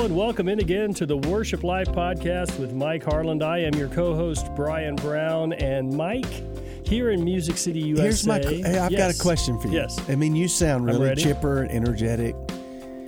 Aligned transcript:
and 0.00 0.16
welcome 0.16 0.48
in 0.48 0.60
again 0.60 0.94
to 0.94 1.04
the 1.04 1.16
Worship 1.16 1.62
Life 1.62 1.88
podcast 1.88 2.58
with 2.58 2.72
Mike 2.72 3.02
Harland. 3.04 3.42
I 3.42 3.58
am 3.58 3.74
your 3.74 3.88
co-host 3.88 4.48
Brian 4.56 4.94
Brown, 4.96 5.52
and 5.52 5.92
Mike 5.94 6.86
here 6.86 7.10
in 7.10 7.22
Music 7.22 7.58
City, 7.58 7.80
USA. 7.80 8.02
Here's 8.02 8.26
my. 8.26 8.38
Hey, 8.38 8.78
I've 8.78 8.96
got 8.96 9.14
a 9.14 9.18
question 9.18 9.58
for 9.60 9.68
you. 9.68 9.74
Yes, 9.74 10.00
I 10.08 10.14
mean, 10.16 10.34
you 10.34 10.48
sound 10.48 10.86
really 10.86 11.14
chipper 11.16 11.62
and 11.62 11.70
energetic, 11.70 12.34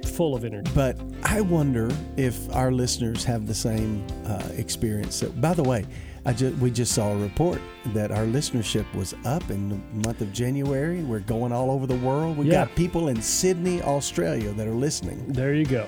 full 0.04 0.34
of 0.34 0.44
energy. 0.44 0.70
but 0.74 0.98
I 1.24 1.40
wonder 1.40 1.90
if 2.16 2.54
our 2.54 2.70
listeners 2.70 3.24
have 3.24 3.46
the 3.46 3.54
same 3.54 4.06
uh, 4.26 4.42
experience. 4.56 5.14
So, 5.16 5.30
by 5.30 5.54
the 5.54 5.62
way, 5.62 5.86
I 6.26 6.34
just 6.34 6.56
we 6.58 6.70
just 6.70 6.92
saw 6.92 7.12
a 7.12 7.16
report 7.16 7.60
that 7.86 8.12
our 8.12 8.24
listenership 8.24 8.92
was 8.94 9.14
up 9.24 9.48
in 9.50 9.70
the 9.70 9.76
month 10.06 10.20
of 10.20 10.32
January. 10.32 11.02
We're 11.02 11.20
going 11.20 11.52
all 11.52 11.70
over 11.70 11.86
the 11.86 11.96
world. 11.96 12.36
We 12.36 12.46
Yeah. 12.46 12.66
got 12.66 12.76
people 12.76 13.08
in 13.08 13.20
Sydney, 13.22 13.80
Australia, 13.82 14.52
that 14.52 14.66
are 14.68 14.74
listening. 14.74 15.24
There 15.28 15.54
you 15.54 15.64
go, 15.64 15.86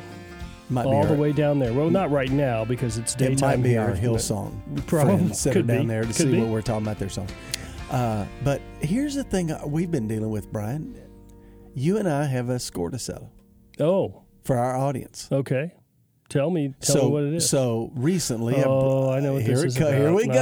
Might 0.71 0.87
all 0.87 1.03
the 1.05 1.11
our, 1.11 1.17
way 1.17 1.33
down 1.33 1.59
there. 1.59 1.73
Well, 1.73 1.91
not 1.91 2.11
right 2.11 2.31
now 2.31 2.65
because 2.65 2.97
it's 2.99 3.15
daytime. 3.15 3.35
It 3.35 3.41
might 3.59 3.63
be 3.63 3.69
here, 3.71 3.81
our 3.83 3.93
Hillsong 3.95 4.87
Probably. 4.87 5.17
friends 5.19 5.45
that 5.45 5.57
are 5.57 5.63
down 5.63 5.83
be. 5.83 5.87
there 5.89 6.03
to 6.05 6.13
see 6.13 6.31
be. 6.33 6.41
what 6.41 6.49
we're 6.49 6.63
talking 6.63 6.87
about 6.87 6.99
their 6.99 7.09
song. 7.11 7.29
Uh, 7.91 8.25
but 8.43 8.61
here's 8.81 9.15
the 9.15 9.25
thing 9.25 9.51
uh, 9.51 9.61
we've 9.67 9.91
been 9.91 10.09
dealing 10.09 10.31
with, 10.31 10.51
Brian. 10.51 10.99
You 11.75 11.99
and 11.99 12.09
I 12.09 12.25
have 12.27 12.49
a 12.49 12.59
score 12.59 12.91
to 12.91 12.99
settle 12.99 13.31
Oh, 13.81 14.23
for 14.45 14.57
our 14.57 14.77
audience. 14.77 15.29
okay. 15.31 15.73
Tell 16.31 16.49
me, 16.51 16.75
tell 16.81 16.97
so, 16.97 17.05
me 17.07 17.11
what 17.13 17.23
it 17.25 17.35
is. 17.35 17.49
so 17.51 17.93
recently, 17.95 18.55
Oh, 18.65 19.11
I 19.11 19.21
know 19.21 19.35
what 19.35 19.43
here 19.43 19.57
this 19.57 19.65
is 19.67 19.79
go- 19.79 19.93
Here 19.93 20.13
we 20.13 20.27
go. 20.27 20.33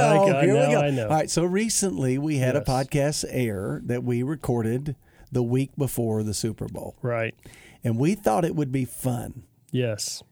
Here 0.41 0.53
now 0.53 0.67
we 0.67 0.71
go. 0.73 0.79
I 0.81 0.89
know. 0.91 1.03
All 1.09 1.09
right. 1.15 1.29
So 1.29 1.43
recently, 1.43 2.17
we 2.17 2.37
had 2.37 2.55
Yes. 2.55 2.63
a 2.65 2.71
podcast 2.71 3.25
air 3.29 3.81
that 3.85 4.03
we 4.03 4.23
recorded 4.23 4.95
the 5.31 5.43
week 5.43 5.71
before 5.77 6.23
the 6.23 6.33
Super 6.33 6.67
Bowl, 6.67 6.95
right? 7.01 7.35
and 7.83 7.97
we 7.97 8.15
thought 8.15 8.45
it 8.45 8.55
would 8.55 8.71
be 8.71 8.85
fun 8.85 9.43
Yes. 9.73 10.23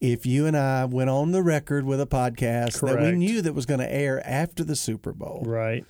if 0.00 0.26
you 0.26 0.46
and 0.46 0.56
I 0.56 0.84
went 0.86 1.08
on 1.10 1.30
the 1.32 1.42
record 1.42 1.84
with 1.84 2.00
a 2.00 2.06
podcast 2.06 2.80
that 2.86 3.00
we 3.00 3.12
knew 3.12 3.40
that 3.42 3.52
was 3.54 3.64
going 3.66 3.80
to 3.80 3.90
air 3.92 4.20
after 4.28 4.64
the 4.64 4.74
Super 4.76 5.12
Bowl. 5.12 5.42
Right. 5.46 5.84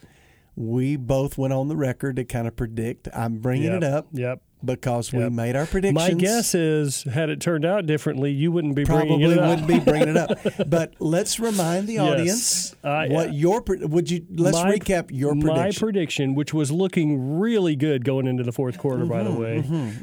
We 0.54 0.96
both 0.96 1.36
went 1.38 1.52
on 1.52 1.68
the 1.68 1.76
record 1.76 2.16
to 2.16 2.24
kind 2.24 2.46
of 2.46 2.54
predict. 2.56 3.08
I'm 3.14 3.38
bringing 3.38 3.72
Yep. 3.72 3.76
it 3.76 3.84
up 3.84 4.06
Yep. 4.12 4.42
Because 4.64 5.12
we 5.12 5.28
made 5.28 5.54
our 5.56 5.66
predictions. 5.66 5.94
My 5.94 6.12
guess 6.12 6.54
is, 6.54 7.04
had 7.04 7.28
it 7.30 7.40
turned 7.40 7.64
out 7.64 7.86
differently, 7.86 8.32
you 8.32 8.50
wouldn't 8.50 8.74
be 8.74 8.84
probably 8.84 9.08
bringing 9.18 9.30
it 9.32 9.38
up. 9.38 9.48
wouldn't 9.50 9.68
be 9.68 9.78
bringing 9.80 10.08
it 10.08 10.16
up. 10.16 10.30
But 10.68 10.94
let's 10.98 11.38
remind 11.38 11.86
the 11.86 11.94
Yes. 11.94 12.02
audience 12.12 12.76
Uh, 12.82 13.06
what 13.08 13.32
your 13.34 13.62
would 13.66 14.10
you 14.10 14.24
let's 14.34 14.56
My- 14.56 14.72
recap 14.72 15.10
your 15.10 15.32
prediction. 15.34 15.56
My 15.56 15.70
prediction. 15.72 16.34
which 16.34 16.52
was 16.54 16.70
looking 16.72 17.38
really 17.38 17.76
good 17.76 18.04
going 18.04 18.26
into 18.26 18.42
the 18.42 18.52
fourth 18.52 18.78
quarter, 18.78 19.04
by 19.06 19.22
Mm-hmm, 19.22 19.34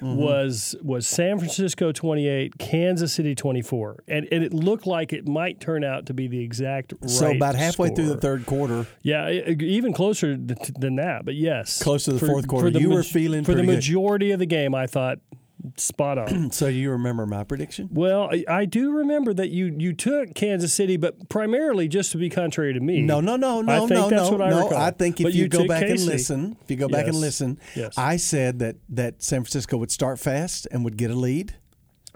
the 0.02 0.16
way, 0.16 0.16
was 0.16 0.76
was 0.82 1.08
San 1.08 1.38
Francisco 1.40 1.92
twenty 1.92 2.28
eight, 2.28 2.58
Kansas 2.58 3.14
City 3.14 3.36
twenty 3.36 3.62
four, 3.62 4.04
and 4.08 4.28
and 4.32 4.44
it 4.44 4.54
looked 4.54 4.86
like 4.88 5.14
it 5.14 5.28
might 5.28 5.60
turn 5.60 5.84
out 5.84 6.06
to 6.08 6.14
be 6.14 6.28
the 6.28 6.40
exact 6.44 6.94
right. 7.02 7.10
so 7.10 7.32
about 7.32 7.56
halfway 7.56 7.90
through 7.90 8.08
the 8.08 8.18
third 8.18 8.46
quarter, 8.46 8.86
Yeah, 9.02 9.30
even 9.30 9.94
closer 9.94 10.38
than 10.38 10.96
that, 10.96 11.26
but 11.26 11.36
yes, 11.36 11.82
Close 11.82 12.06
to 12.06 12.14
the 12.14 12.20
For- 12.20 12.28
fourth 12.28 12.48
quarter, 12.48 12.70
you 12.70 12.90
were 12.90 13.04
feeling 13.04 13.44
for 13.44 13.52
the 13.52 13.58
pretty 13.58 13.68
good. 13.68 13.76
majority 13.76 14.32
of 14.32 14.40
the 14.40 14.46
game. 14.54 14.76
I 14.76 14.88
thought 14.88 15.20
spot 15.78 16.18
on. 16.18 16.52
so 16.52 16.68
you 16.68 16.92
remember 16.92 17.26
my 17.26 17.44
prediction? 17.44 17.90
Well, 17.92 18.30
I, 18.32 18.44
I 18.48 18.66
do 18.66 18.92
remember 18.92 19.34
that 19.34 19.50
you 19.50 19.76
you 19.78 19.94
took 19.94 20.34
Kansas 20.36 20.74
City, 20.74 20.98
but 20.98 21.30
primarily 21.30 21.88
just 21.88 22.12
to 22.12 22.18
be 22.18 22.30
contrary 22.30 22.74
to 22.74 22.80
me. 22.80 23.02
No, 23.02 23.22
no, 23.22 23.36
no, 23.36 23.62
no, 23.62 23.74
I 23.74 23.80
think 23.80 23.92
no, 23.92 24.10
that's 24.10 24.30
no, 24.30 24.38
what 24.38 24.42
I 24.42 24.50
no. 24.50 24.64
recall. 24.66 24.78
I 24.78 24.92
think 24.92 25.22
if 25.22 25.34
you, 25.34 25.44
you 25.44 25.48
go 25.48 25.68
back 25.68 25.84
and 25.84 26.06
listen, 26.06 26.58
if 26.64 26.72
you 26.72 26.78
go 26.78 26.88
back 26.88 27.08
and 27.08 27.16
listen, 27.16 27.60
Yes. 27.76 27.98
I 27.98 28.18
said 28.18 28.60
that 28.60 28.76
that 28.90 29.24
San 29.24 29.42
Francisco 29.42 29.78
would 29.78 29.92
start 29.92 30.20
fast 30.20 30.68
and 30.72 30.84
would 30.84 30.98
get 30.98 31.12
a 31.12 31.16
lead. 31.16 31.56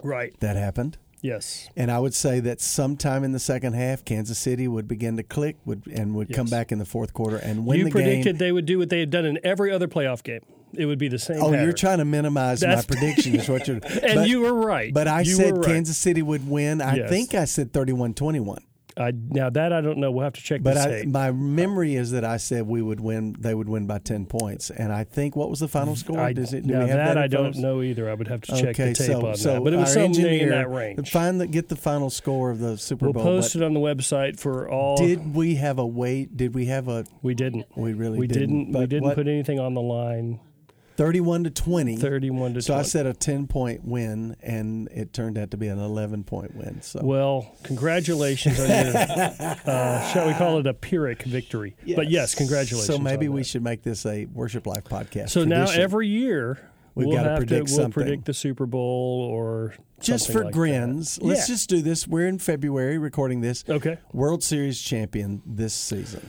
Right. 0.03 0.39
That 0.39 0.56
happened. 0.56 0.97
Yes. 1.22 1.69
And 1.75 1.91
I 1.91 2.00
would 2.00 2.13
say 2.13 2.39
that 2.41 2.62
sometime 2.62 3.23
in 3.23 3.31
the 3.31 3.39
second 3.39 3.73
half, 3.73 4.06
Kansas 4.06 4.38
City 4.38 4.67
would 4.67 4.88
begin 4.88 5.17
to 5.17 5.23
click 5.23 5.57
would 5.66 5.88
and 5.88 6.13
would 6.16 6.31
come 6.31 6.45
back 6.47 6.72
in 6.72 6.78
the 6.78 6.85
fourth 6.85 7.13
quarter 7.13 7.38
and 7.38 7.66
win 7.66 7.79
you 7.79 7.85
the 7.85 7.91
predicted 7.91 8.38
they 8.38 8.51
would 8.51 8.66
do 8.66 8.78
what 8.78 8.89
they 8.89 9.00
had 9.00 9.09
done 9.09 9.25
in 9.25 9.39
every 9.44 9.72
other 9.72 9.88
playoff 9.88 10.22
game. 10.22 10.41
It 10.77 10.85
would 10.85 10.99
be 10.99 11.07
the 11.07 11.19
same. 11.19 11.41
Oh, 11.41 11.51
you're 11.53 11.73
trying 11.73 11.97
to 11.97 12.05
minimize 12.05 12.59
That's- 12.61 12.88
my 12.88 12.95
prediction, 12.99 13.35
is 13.35 13.49
what 13.49 13.67
you're. 13.67 13.77
and 13.77 14.15
but, 14.15 14.29
you 14.29 14.41
were 14.41 14.53
right. 14.53 14.93
but 14.93 15.07
I 15.07 15.21
You 15.21 15.33
said 15.35 15.57
right. 15.57 15.65
Kansas 15.65 15.97
City 15.97 16.21
would 16.21 16.47
win. 16.47 16.81
I 16.81 16.95
Yes. 16.97 17.09
think 17.09 17.33
I 17.33 17.45
said 17.45 17.73
31-21. 17.73 18.59
I, 18.99 19.11
now 19.29 19.49
that 19.51 19.71
I 19.73 19.81
don't 19.81 19.99
know. 19.99 20.11
We'll 20.11 20.23
have 20.23 20.33
to 20.33 20.41
check 20.41 20.63
But 20.63 20.77
I, 20.77 21.03
my 21.05 21.31
memory 21.31 21.95
is 21.95 22.11
that 22.11 22.25
I 22.25 22.38
said 22.38 22.65
we 22.65 22.81
would 22.81 22.99
win. 22.99 23.35
They 23.38 23.53
would 23.53 23.69
win 23.69 23.85
by 23.85 23.99
ten 23.99 24.25
points, 24.25 24.71
and 24.71 24.91
I 24.91 25.03
think 25.03 25.35
what 25.35 25.51
was 25.51 25.59
the 25.59 25.67
final 25.67 25.93
mm, 25.93 25.97
score? 25.97 26.19
I, 26.19 26.33
Does 26.33 26.51
it, 26.53 26.65
do 26.65 26.73
now 26.73 26.88
that, 26.88 26.95
that, 26.95 27.17
I 27.17 27.27
don't 27.27 27.55
know 27.57 27.83
either. 27.83 28.09
I 28.09 28.15
would 28.15 28.27
have 28.27 28.41
to 28.41 28.51
check 28.53 28.69
okay, 28.69 28.89
the 28.89 28.94
tape 28.95 29.07
so, 29.07 29.27
on 29.27 29.35
so 29.38 29.53
that. 29.53 29.63
But 29.63 29.73
it 29.73 29.77
was 29.77 29.94
something 29.94 30.25
in 30.25 30.49
that 30.49 30.71
range. 30.71 31.11
Find 31.11 31.39
the, 31.39 31.45
get 31.45 31.69
the 31.69 31.75
final 31.75 32.09
score 32.09 32.49
of 32.49 32.57
the 32.59 32.75
Super 32.77 33.05
We'll 33.05 33.13
Bowl. 33.13 33.23
post 33.23 33.55
it 33.55 33.61
on 33.61 33.75
the 33.75 33.79
website 33.79 34.39
for 34.39 34.67
all. 34.67 34.97
Did 34.97 35.35
we 35.35 35.55
have 35.55 35.77
a 35.77 35.85
wait? 35.85 36.35
Did 36.35 36.55
we 36.55 36.65
have 36.65 36.88
a? 36.88 37.05
we 37.21 37.35
didn't. 37.35 37.67
We 37.75 37.94
really 37.94 38.17
we 38.17 38.25
didn't. 38.25 38.71
we 38.71 38.88
didn't 38.88 39.03
what- 39.03 39.15
put 39.15 39.27
anything 39.27 39.59
on 39.59 39.75
the 39.75 39.81
line. 39.81 40.39
Thirty-one 40.97 41.46
to 41.46 41.50
twenty. 41.50 41.96
Thirty-one 41.96 42.53
to 42.56 42.62
So 42.62 42.75
I 42.75 42.81
said 42.81 43.06
a 43.06 43.13
ten-point 43.13 43.85
win, 43.85 44.35
and 44.41 44.90
it 44.91 45.13
turned 45.13 45.38
out 45.38 45.52
to 45.52 45.58
be 45.58 45.68
an 45.68 45.80
eleven-point 45.80 46.56
win. 46.56 46.81
So 46.81 47.00
Well, 47.03 47.56
congratulations 47.63 48.59
on 48.59 48.68
your, 48.69 48.97
uh, 49.66 50.12
shall 50.12 50.28
we 50.28 50.34
call 50.34 50.59
it 50.59 50.68
a 50.68 50.74
Pyrrhic 50.74 51.24
victory? 51.24 51.75
But 51.96 52.09
yes, 52.09 52.36
congratulations. 52.36 52.86
So 52.88 52.97
maybe 53.00 53.30
we 53.30 53.41
that. 53.41 53.47
should 53.47 53.63
make 53.63 53.84
this 53.84 54.06
a 54.06 54.25
worship 54.25 54.68
life 54.68 54.84
podcast. 54.84 55.30
So 55.30 55.46
now 55.46 55.69
every 55.69 56.07
year 56.07 56.59
We've 56.96 57.07
we'll 57.09 57.38
predict 57.38 57.50
to 57.50 57.74
we'll 57.74 57.84
something. 57.84 57.91
predict 57.91 58.25
the 58.25 58.34
Super 58.34 58.66
Bowl 58.66 59.22
or 59.31 59.75
just 60.00 60.31
for 60.31 60.46
like 60.46 60.53
grins, 60.53 61.18
that. 61.18 61.24
let's 61.25 61.47
Yeah. 61.47 61.53
just 61.53 61.69
do 61.69 61.81
this. 61.84 62.07
We're 62.07 62.25
in 62.28 62.40
February 62.40 62.97
recording 62.97 63.41
this. 63.41 63.63
okay. 63.69 64.00
World 64.13 64.44
Series 64.44 64.81
champion 64.81 65.44
this 65.46 65.75
season. 65.75 66.28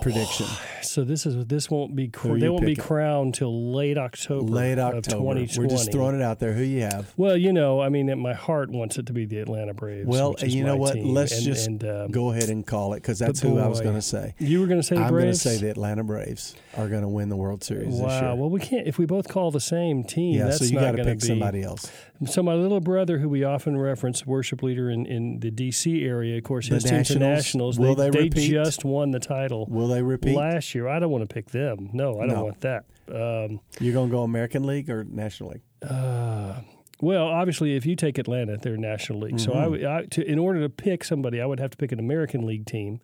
Prediction. 0.00 0.46
So 0.82 1.02
this 1.04 1.24
is 1.26 1.46
this 1.46 1.70
won't 1.70 1.96
be 1.96 2.08
cr- 2.08 2.36
they 2.36 2.48
won't 2.48 2.66
be 2.66 2.76
crowned 2.76 3.34
till 3.34 3.72
late 3.72 3.96
October. 3.96 4.46
Late 4.52 4.78
October. 4.78 5.00
2020. 5.16 5.58
We're 5.58 5.66
just 5.68 5.90
throwing 5.90 6.14
it 6.14 6.22
out 6.22 6.38
there. 6.38 6.52
Who 6.52 6.62
you 6.62 6.82
have? 6.82 7.12
Well, 7.16 7.36
you 7.36 7.52
know, 7.52 7.80
I 7.80 7.88
mean, 7.88 8.16
my 8.20 8.34
heart 8.34 8.70
wants 8.70 8.98
it 8.98 9.06
to 9.06 9.12
be 9.14 9.24
the 9.24 9.38
Atlanta 9.38 9.72
Braves. 9.72 10.06
Well, 10.06 10.34
you 10.40 10.62
know 10.64 10.76
what? 10.76 10.94
team. 10.94 11.14
Let's 11.14 11.32
And- 11.36 11.42
just 11.44 11.66
and, 11.66 11.84
um, 11.84 12.10
go 12.10 12.30
ahead 12.32 12.50
and 12.50 12.66
call 12.66 12.92
it 12.92 12.96
because 13.02 13.18
that's 13.18 13.40
but 13.40 13.48
who 13.48 13.58
I 13.58 13.66
was 13.66 13.80
going 13.80 13.94
to 13.94 14.02
say. 14.02 14.34
You 14.38 14.60
were 14.60 14.66
going 14.66 14.80
to 14.80 14.86
say 14.86 14.96
the 14.96 15.02
I'm 15.02 15.10
going 15.10 15.26
to 15.26 15.34
say 15.34 15.56
the 15.56 15.70
Atlanta 15.70 16.04
Braves 16.04 16.54
are 16.76 16.88
going 16.88 17.02
to 17.02 17.08
win 17.08 17.28
the 17.30 17.36
World 17.36 17.64
Series 17.64 17.92
this 17.92 18.00
Wow. 18.00 18.20
year. 18.20 18.34
Well, 18.36 18.50
we 18.50 18.60
can't 18.60 18.86
if 18.86 18.98
we 18.98 19.06
both 19.06 19.28
call 19.28 19.50
the 19.50 19.60
same 19.60 20.04
team. 20.04 20.34
yeah, 20.38 20.44
that's 20.44 20.58
so 20.58 20.64
you 20.66 20.78
got 20.78 20.92
to 20.92 21.04
pick 21.04 21.20
be. 21.20 21.26
somebody 21.26 21.62
else. 21.62 21.90
So 22.26 22.42
my 22.42 22.54
little 22.54 22.80
brother, 22.80 23.18
who 23.18 23.28
we 23.28 23.42
often 23.44 23.76
reference, 23.76 24.24
worship 24.26 24.62
leader 24.62 24.88
in, 24.90 25.04
in 25.06 25.40
the 25.40 25.50
D.C. 25.50 26.04
area, 26.04 26.38
of 26.38 26.44
course, 26.44 26.68
The 26.68 26.76
his 26.76 26.84
team's 26.84 27.08
the 27.08 27.18
Nationals, 27.18 27.76
Nationals. 27.76 27.78
will 27.78 27.94
they, 27.96 28.10
they 28.10 28.24
repeat? 28.24 28.50
just 28.50 28.84
won 28.84 29.10
the 29.10 29.18
title 29.18 29.53
Will 29.68 29.88
they 29.88 30.02
repeat? 30.02 30.36
last 30.36 30.74
year. 30.74 30.88
I 30.88 30.98
don't 30.98 31.10
want 31.10 31.28
to 31.28 31.32
pick 31.32 31.50
them. 31.50 31.90
No, 31.92 32.18
I 32.20 32.26
don't 32.26 32.36
No. 32.36 32.44
want 32.44 32.60
that. 32.62 32.84
Um, 33.08 33.60
You're 33.80 33.92
going 33.94 34.08
to 34.08 34.12
go 34.16 34.22
American 34.22 34.64
League 34.66 34.88
or 34.90 35.04
National 35.04 35.50
League? 35.50 35.62
uh, 35.88 36.54
well, 37.00 37.26
obviously, 37.26 37.76
if 37.76 37.84
you 37.84 37.96
take 37.96 38.18
Atlanta, 38.18 38.56
they're 38.56 38.76
National 38.78 39.18
League. 39.20 39.38
So 39.40 39.50
Mm-hmm. 39.50 39.58
I, 39.60 39.66
would- 39.66 39.84
I, 39.84 40.04
to, 40.06 40.24
in 40.26 40.38
order 40.38 40.60
to 40.62 40.68
pick 40.70 41.04
somebody, 41.04 41.40
I 41.40 41.46
would 41.46 41.60
have 41.60 41.70
to 41.72 41.76
pick 41.76 41.92
an 41.92 41.98
American 41.98 42.46
League 42.46 42.66
team 42.66 43.00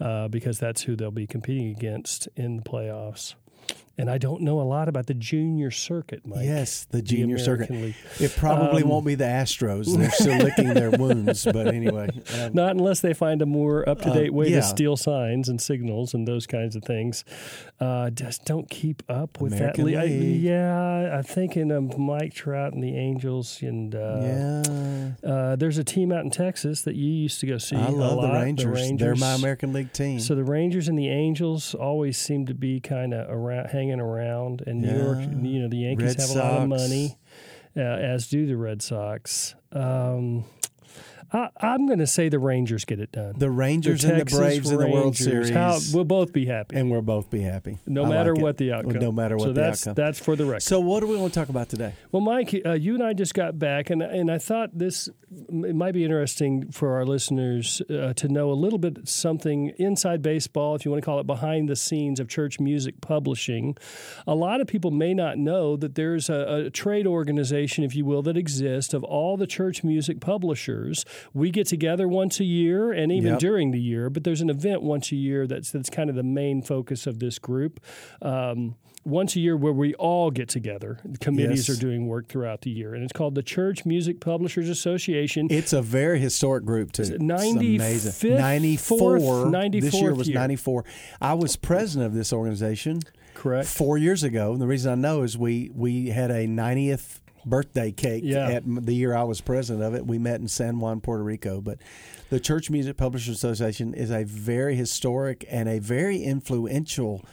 uh, 0.00 0.28
because 0.28 0.58
that's 0.58 0.82
who 0.82 0.96
they'll 0.96 1.10
be 1.10 1.26
competing 1.26 1.70
against 1.70 2.28
in 2.36 2.56
the 2.58 2.62
playoffs. 2.62 3.34
And 3.98 4.08
I 4.10 4.16
don't 4.16 4.40
know 4.40 4.60
a 4.60 4.64
lot 4.64 4.88
about 4.88 5.08
the 5.08 5.14
junior 5.14 5.70
circuit, 5.70 6.22
Mike. 6.26 6.44
Yes, 6.46 6.84
the 6.84 6.98
the 6.98 7.02
junior 7.02 7.36
circuit. 7.38 7.70
League. 7.70 7.94
It 8.18 8.34
probably 8.34 8.82
Um, 8.82 8.88
won't 8.88 9.04
be 9.04 9.14
the 9.14 9.24
Astros. 9.24 9.94
They're 9.94 10.10
still 10.10 10.38
licking 10.38 10.72
their 10.72 10.90
wounds. 10.90 11.44
But 11.44 11.66
anyway, 11.68 12.08
um, 12.38 12.52
Not 12.54 12.70
unless 12.76 13.00
they 13.00 13.12
find 13.12 13.42
a 13.42 13.46
more 13.46 13.86
up 13.86 14.00
to 14.02 14.10
date 14.10 14.30
Uh, 14.30 14.34
way 14.34 14.48
yeah. 14.48 14.56
to 14.56 14.62
steal 14.62 14.96
signs 14.96 15.50
and 15.50 15.60
signals 15.60 16.14
and 16.14 16.26
those 16.26 16.46
kinds 16.46 16.76
of 16.76 16.82
things. 16.84 17.24
Uh, 17.78 18.08
just 18.08 18.46
don't 18.46 18.70
keep 18.70 19.02
up 19.10 19.38
with 19.38 19.52
American 19.52 19.84
that. 19.86 19.98
I- 19.98 20.04
League. 20.06 20.40
yeah, 20.42 21.16
I'm 21.18 21.22
thinking 21.24 21.70
of 21.70 21.98
Mike 21.98 22.32
Trout 22.32 22.72
and 22.72 22.82
the 22.82 22.96
Angels, 22.96 23.60
and 23.60 23.94
uh, 23.94 24.20
yeah, 24.22 25.12
uh, 25.30 25.56
there's 25.56 25.76
a 25.78 25.84
team 25.84 26.10
out 26.10 26.24
in 26.24 26.30
Texas 26.30 26.82
that 26.82 26.94
you 26.94 27.10
used 27.10 27.40
to 27.40 27.46
go 27.46 27.58
see. 27.58 27.76
I 27.76 27.88
love 27.90 28.20
the 28.22 28.28
lot, 28.28 28.42
Rangers. 28.42 28.92
They're 28.96 29.14
my 29.16 29.34
American 29.34 29.74
League 29.74 29.92
team. 29.92 30.20
So 30.20 30.34
the 30.34 30.44
Rangers 30.44 30.88
and 30.88 30.98
the 30.98 31.08
Angels 31.08 31.74
always 31.74 32.16
seem 32.16 32.46
to 32.46 32.54
be 32.54 32.80
kind 32.80 33.12
of 33.12 33.28
around, 33.30 33.68
hanging 33.80 34.00
around, 34.00 34.62
and 34.66 34.82
New 34.82 34.94
York, 34.94 35.18
you 35.20 35.60
know, 35.60 35.68
the 35.68 35.78
Yankees 35.78 36.16
Red 36.18 36.20
have 36.20 36.36
a 36.36 36.38
lot 36.38 36.62
of 36.62 36.68
money, 36.68 37.16
uh, 37.76 37.80
as 37.80 38.28
do 38.28 38.46
the 38.46 38.56
Red 38.56 38.82
Sox. 38.82 39.54
Um, 39.72 40.44
I, 41.32 41.48
I'm 41.60 41.86
going 41.86 41.98
to 41.98 42.06
say 42.06 42.28
the 42.28 42.38
Rangers 42.38 42.84
get 42.84 43.00
it 43.00 43.12
done. 43.12 43.34
The 43.38 43.50
Rangers 43.50 44.04
and 44.04 44.20
the 44.20 44.24
Braves 44.24 44.70
in 44.70 44.78
the 44.78 44.88
World 44.88 45.16
Series. 45.16 45.50
How, 45.50 45.78
we'll 45.92 46.04
both 46.04 46.32
be 46.32 46.46
happy, 46.46 46.76
and 46.76 46.90
we'll 46.90 47.02
both 47.02 47.30
be 47.30 47.40
happy. 47.40 47.78
no 47.86 48.04
I 48.04 48.08
matter 48.08 48.34
like 48.34 48.42
what 48.42 48.56
the 48.56 48.72
outcome. 48.72 48.98
No 49.00 49.12
matter 49.12 49.36
what 49.36 49.44
so 49.44 49.52
the 49.52 49.60
that's, 49.60 49.86
outcome. 49.86 49.94
That's 49.94 50.18
for 50.18 50.36
the 50.36 50.46
record. 50.46 50.62
So, 50.62 50.80
what 50.80 51.00
do 51.00 51.06
we 51.06 51.16
want 51.16 51.32
to 51.32 51.40
talk 51.40 51.48
about 51.48 51.68
today? 51.68 51.94
Well, 52.12 52.22
Mike, 52.22 52.54
uh, 52.64 52.72
you 52.72 52.94
and 52.94 53.02
I 53.02 53.12
just 53.12 53.34
got 53.34 53.58
back, 53.58 53.90
and 53.90 54.02
and 54.02 54.30
I 54.30 54.38
thought 54.38 54.70
this 54.76 55.08
it 55.32 55.76
might 55.76 55.94
be 55.94 56.04
interesting 56.04 56.72
for 56.72 56.96
our 56.96 57.06
listeners 57.06 57.80
uh, 57.88 58.12
to 58.14 58.28
know 58.28 58.50
a 58.50 58.54
little 58.54 58.80
bit 58.80 59.08
something 59.08 59.72
inside 59.78 60.22
baseball, 60.22 60.74
if 60.74 60.84
you 60.84 60.90
want 60.90 61.02
to 61.02 61.06
call 61.06 61.20
it 61.20 61.26
behind 61.26 61.68
the 61.68 61.76
scenes 61.76 62.18
of 62.18 62.28
church 62.28 62.58
music 62.58 63.00
publishing. 63.00 63.76
A 64.26 64.34
lot 64.34 64.60
of 64.60 64.66
people 64.66 64.90
may 64.90 65.14
not 65.14 65.38
know 65.38 65.76
that 65.76 65.94
there's 65.94 66.28
a, 66.28 66.64
a 66.66 66.70
trade 66.70 67.06
organization, 67.06 67.84
if 67.84 67.94
you 67.94 68.04
will, 68.04 68.22
that 68.22 68.36
exists 68.36 68.92
of 68.92 69.04
all 69.04 69.36
the 69.36 69.46
church 69.46 69.84
music 69.84 70.20
publishers. 70.20 71.04
We 71.34 71.50
get 71.50 71.66
together 71.66 72.06
once 72.08 72.40
a 72.40 72.44
year, 72.44 72.92
and 72.92 73.10
even 73.12 73.32
Yep. 73.32 73.38
during 73.40 73.70
the 73.70 73.80
year, 73.80 74.10
but 74.10 74.24
there's 74.24 74.40
an 74.40 74.50
event 74.50 74.82
once 74.82 75.12
a 75.12 75.16
year 75.16 75.46
that's 75.46 75.70
that's 75.70 75.90
kind 75.90 76.10
of 76.10 76.16
the 76.16 76.22
main 76.22 76.62
focus 76.62 77.06
of 77.06 77.18
this 77.18 77.38
group. 77.38 77.80
Um, 78.22 78.76
once 79.02 79.34
a 79.34 79.40
year 79.40 79.56
where 79.56 79.72
we 79.72 79.94
all 79.94 80.30
get 80.30 80.46
together. 80.46 80.98
Committees 81.20 81.68
Yes. 81.68 81.74
are 81.78 81.80
doing 81.80 82.06
work 82.06 82.28
throughout 82.28 82.60
the 82.60 82.70
year, 82.70 82.94
and 82.94 83.02
it's 83.02 83.14
called 83.14 83.34
the 83.34 83.42
Church 83.42 83.86
Music 83.86 84.20
Publishers 84.20 84.68
Association. 84.68 85.46
It's 85.50 85.72
a 85.72 85.80
very 85.80 86.18
historic 86.20 86.66
group 86.66 86.92
too. 86.92 87.02
It's 87.04 87.10
95th, 87.12 87.76
amazing. 87.76 88.34
94. 88.36 88.98
fourth, 89.18 89.52
This 89.72 89.94
year 89.94 90.10
94th 90.12 90.16
was 90.18 90.28
year. 90.28 90.38
94. 90.38 90.84
I 91.18 91.32
was 91.32 91.56
president 91.56 92.08
of 92.08 92.14
this 92.14 92.30
organization 92.30 93.00
Correct. 93.32 93.66
four 93.68 93.96
years 93.96 94.22
ago. 94.22 94.52
And 94.52 94.60
the 94.60 94.66
reason 94.66 94.92
I 94.92 94.96
know 94.96 95.22
is 95.22 95.38
we, 95.38 95.70
we 95.74 96.08
had 96.10 96.30
a 96.30 96.46
90th 96.46 97.20
birthday 97.44 97.92
cake 97.92 98.22
Yeah. 98.24 98.48
at 98.50 98.62
the 98.66 98.94
year 98.94 99.14
I 99.14 99.22
was 99.24 99.40
president 99.40 99.84
of 99.84 99.94
it. 99.94 100.06
We 100.06 100.18
met 100.18 100.40
in 100.40 100.48
San 100.48 100.78
Juan, 100.80 101.00
Puerto 101.00 101.22
Rico. 101.24 101.60
But 101.60 101.78
the 102.28 102.40
Church 102.40 102.70
Music 102.70 102.96
Publishers 102.96 103.36
Association 103.36 103.94
is 103.94 104.10
a 104.10 104.24
very 104.24 104.76
historic 104.76 105.44
and 105.50 105.68
a 105.68 105.78
very 105.78 106.22
influential. 106.22 107.24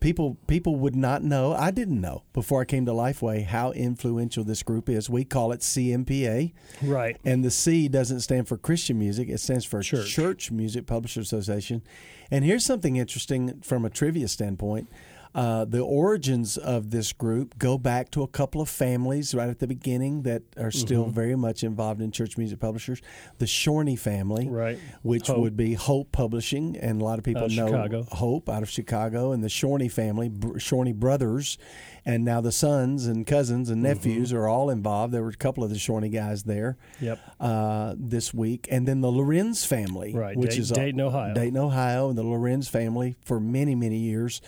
People 0.00 0.38
people 0.46 0.76
would 0.76 0.96
not 0.96 1.22
know. 1.22 1.52
I 1.52 1.70
didn't 1.70 2.00
know 2.00 2.22
before 2.32 2.62
I 2.62 2.64
came 2.64 2.86
to 2.86 2.92
Lifeway 2.92 3.44
how 3.44 3.72
influential 3.72 4.44
this 4.44 4.62
group 4.62 4.88
is. 4.88 5.10
We 5.10 5.24
call 5.24 5.52
it 5.52 5.60
CMPA. 5.60 6.52
Right. 6.82 7.18
And 7.22 7.44
the 7.44 7.50
C 7.50 7.86
doesn't 7.86 8.20
stand 8.20 8.48
for 8.48 8.56
Christian 8.56 8.98
music, 8.98 9.28
it 9.28 9.40
stands 9.40 9.66
for 9.66 9.82
Church. 9.82 10.08
Church, 10.10 10.50
Music 10.50 10.86
Publishers 10.86 11.30
Association. 11.32 11.82
And 12.30 12.46
here's 12.46 12.64
something 12.64 12.96
interesting 12.96 13.60
from 13.60 13.84
a 13.84 13.90
trivia 13.90 14.28
standpoint. 14.28 14.88
Uh, 15.32 15.64
the 15.64 15.80
origins 15.80 16.56
of 16.56 16.90
this 16.90 17.12
group 17.12 17.56
go 17.56 17.78
back 17.78 18.10
to 18.10 18.22
a 18.22 18.26
couple 18.26 18.60
of 18.60 18.68
families 18.68 19.32
right 19.32 19.48
at 19.48 19.60
the 19.60 19.66
beginning 19.68 20.22
that 20.22 20.42
are 20.58 20.72
still 20.72 21.04
Mm-hmm. 21.04 21.14
very 21.14 21.36
much 21.36 21.62
involved 21.62 22.00
in 22.00 22.10
church 22.10 22.36
music 22.36 22.58
publishers. 22.58 23.00
The 23.38 23.46
Shorney 23.46 23.96
family, 23.96 24.48
Right. 24.48 24.78
which 25.02 25.28
Hope. 25.28 25.38
would 25.38 25.56
be 25.56 25.74
Hope 25.74 26.10
Publishing, 26.10 26.76
and 26.76 27.00
a 27.00 27.04
lot 27.04 27.18
of 27.18 27.24
people 27.24 27.48
know 27.48 27.68
Chicago. 27.68 28.06
Hope 28.10 28.48
out 28.48 28.62
of 28.64 28.68
Chicago, 28.70 29.30
and 29.30 29.44
the 29.44 29.48
Shorney 29.48 29.88
family, 29.90 30.28
Br- 30.28 30.58
Shorney 30.58 30.92
brothers, 30.94 31.58
and 32.04 32.24
now 32.24 32.40
the 32.40 32.50
sons 32.52 33.06
and 33.06 33.24
cousins 33.26 33.70
and 33.70 33.84
Mm-hmm. 33.84 33.86
nephews 33.94 34.32
are 34.32 34.48
all 34.48 34.68
involved. 34.68 35.12
There 35.14 35.22
were 35.22 35.28
a 35.28 35.34
couple 35.36 35.62
of 35.62 35.70
the 35.70 35.76
Shorney 35.78 36.10
guys 36.10 36.42
there 36.42 36.76
Yep. 37.00 37.18
uh, 37.38 37.94
this 37.96 38.34
week, 38.34 38.66
and 38.70 38.88
then 38.88 39.00
the 39.00 39.12
Lorenz 39.12 39.64
family, 39.64 40.12
Right, 40.12 40.36
which 40.36 40.50
Dayton- 40.50 40.62
is 40.62 40.70
Dayton, 40.70 41.00
Ohio. 41.00 41.34
Dayton, 41.34 41.56
Ohio, 41.56 42.08
and 42.08 42.18
the 42.18 42.24
Lorenz 42.24 42.68
family 42.68 43.14
for 43.24 43.38
many, 43.38 43.76
many 43.76 43.98
years 43.98 44.40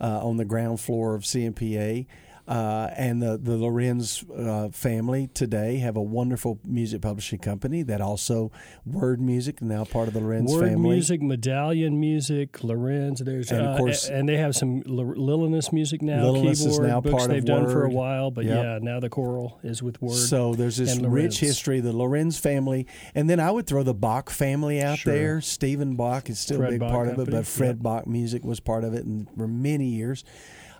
Uh, 0.00 0.26
on 0.26 0.36
the 0.36 0.44
ground 0.44 0.80
floor 0.80 1.14
of 1.14 1.22
CMPA. 1.22 2.06
Uh, 2.46 2.90
and 2.98 3.22
the, 3.22 3.38
the 3.38 3.56
Lorenz 3.56 4.22
uh, 4.36 4.68
family 4.70 5.28
today 5.32 5.78
have 5.78 5.96
a 5.96 6.02
wonderful 6.02 6.58
music 6.62 7.00
publishing 7.00 7.38
company 7.38 7.82
that 7.82 8.02
also 8.02 8.52
Word 8.84 9.18
Music, 9.18 9.62
now 9.62 9.84
part 9.84 10.08
of 10.08 10.14
the 10.14 10.20
Lorenz 10.20 10.52
Word 10.52 10.68
family. 10.68 10.90
music, 10.90 11.22
medallion 11.22 11.98
music, 11.98 12.62
Lorenz. 12.62 13.20
There's 13.20 13.50
And 13.50 13.62
of 13.62 13.74
uh, 13.74 13.78
course- 13.78 14.10
and 14.10 14.28
they 14.28 14.36
have 14.36 14.54
some 14.54 14.82
L- 14.86 15.14
Lillenas 15.16 15.72
music 15.72 16.02
now. 16.02 16.22
Lillenas 16.24 16.66
is 16.66 16.78
now 16.78 17.00
books 17.00 17.12
part 17.12 17.22
of 17.24 17.28
they've 17.30 17.44
done 17.46 17.64
for 17.64 17.84
a 17.84 17.88
while, 17.90 18.30
but 18.30 18.44
Yep. 18.44 18.62
yeah, 18.62 18.78
now 18.82 19.00
the 19.00 19.08
choral 19.08 19.58
is 19.62 19.82
with 19.82 20.02
Word. 20.02 20.12
So 20.14 20.54
there's 20.54 20.76
this 20.76 20.98
rich 20.98 21.40
history, 21.40 21.80
the 21.80 21.94
Lorenz 21.94 22.38
family, 22.38 22.86
and 23.14 23.30
then 23.30 23.40
I 23.40 23.50
would 23.50 23.66
throw 23.66 23.82
the 23.82 23.94
Bock 23.94 24.28
family 24.28 24.82
out 24.82 24.98
Sure. 24.98 25.14
there. 25.14 25.40
Stephen 25.40 25.96
Bock 25.96 26.28
is 26.28 26.38
still 26.40 26.58
Fred 26.58 26.68
a 26.68 26.72
big 26.72 26.80
Bock 26.80 26.90
part 26.90 27.08
of 27.08 27.18
it, 27.20 27.30
but 27.30 27.46
Fred 27.46 27.76
yep. 27.76 27.82
Bock 27.82 28.06
Music 28.06 28.44
was 28.44 28.60
part 28.60 28.84
of 28.84 28.92
it 28.92 29.06
and 29.06 29.28
for 29.34 29.48
many 29.48 29.86
years. 29.86 30.24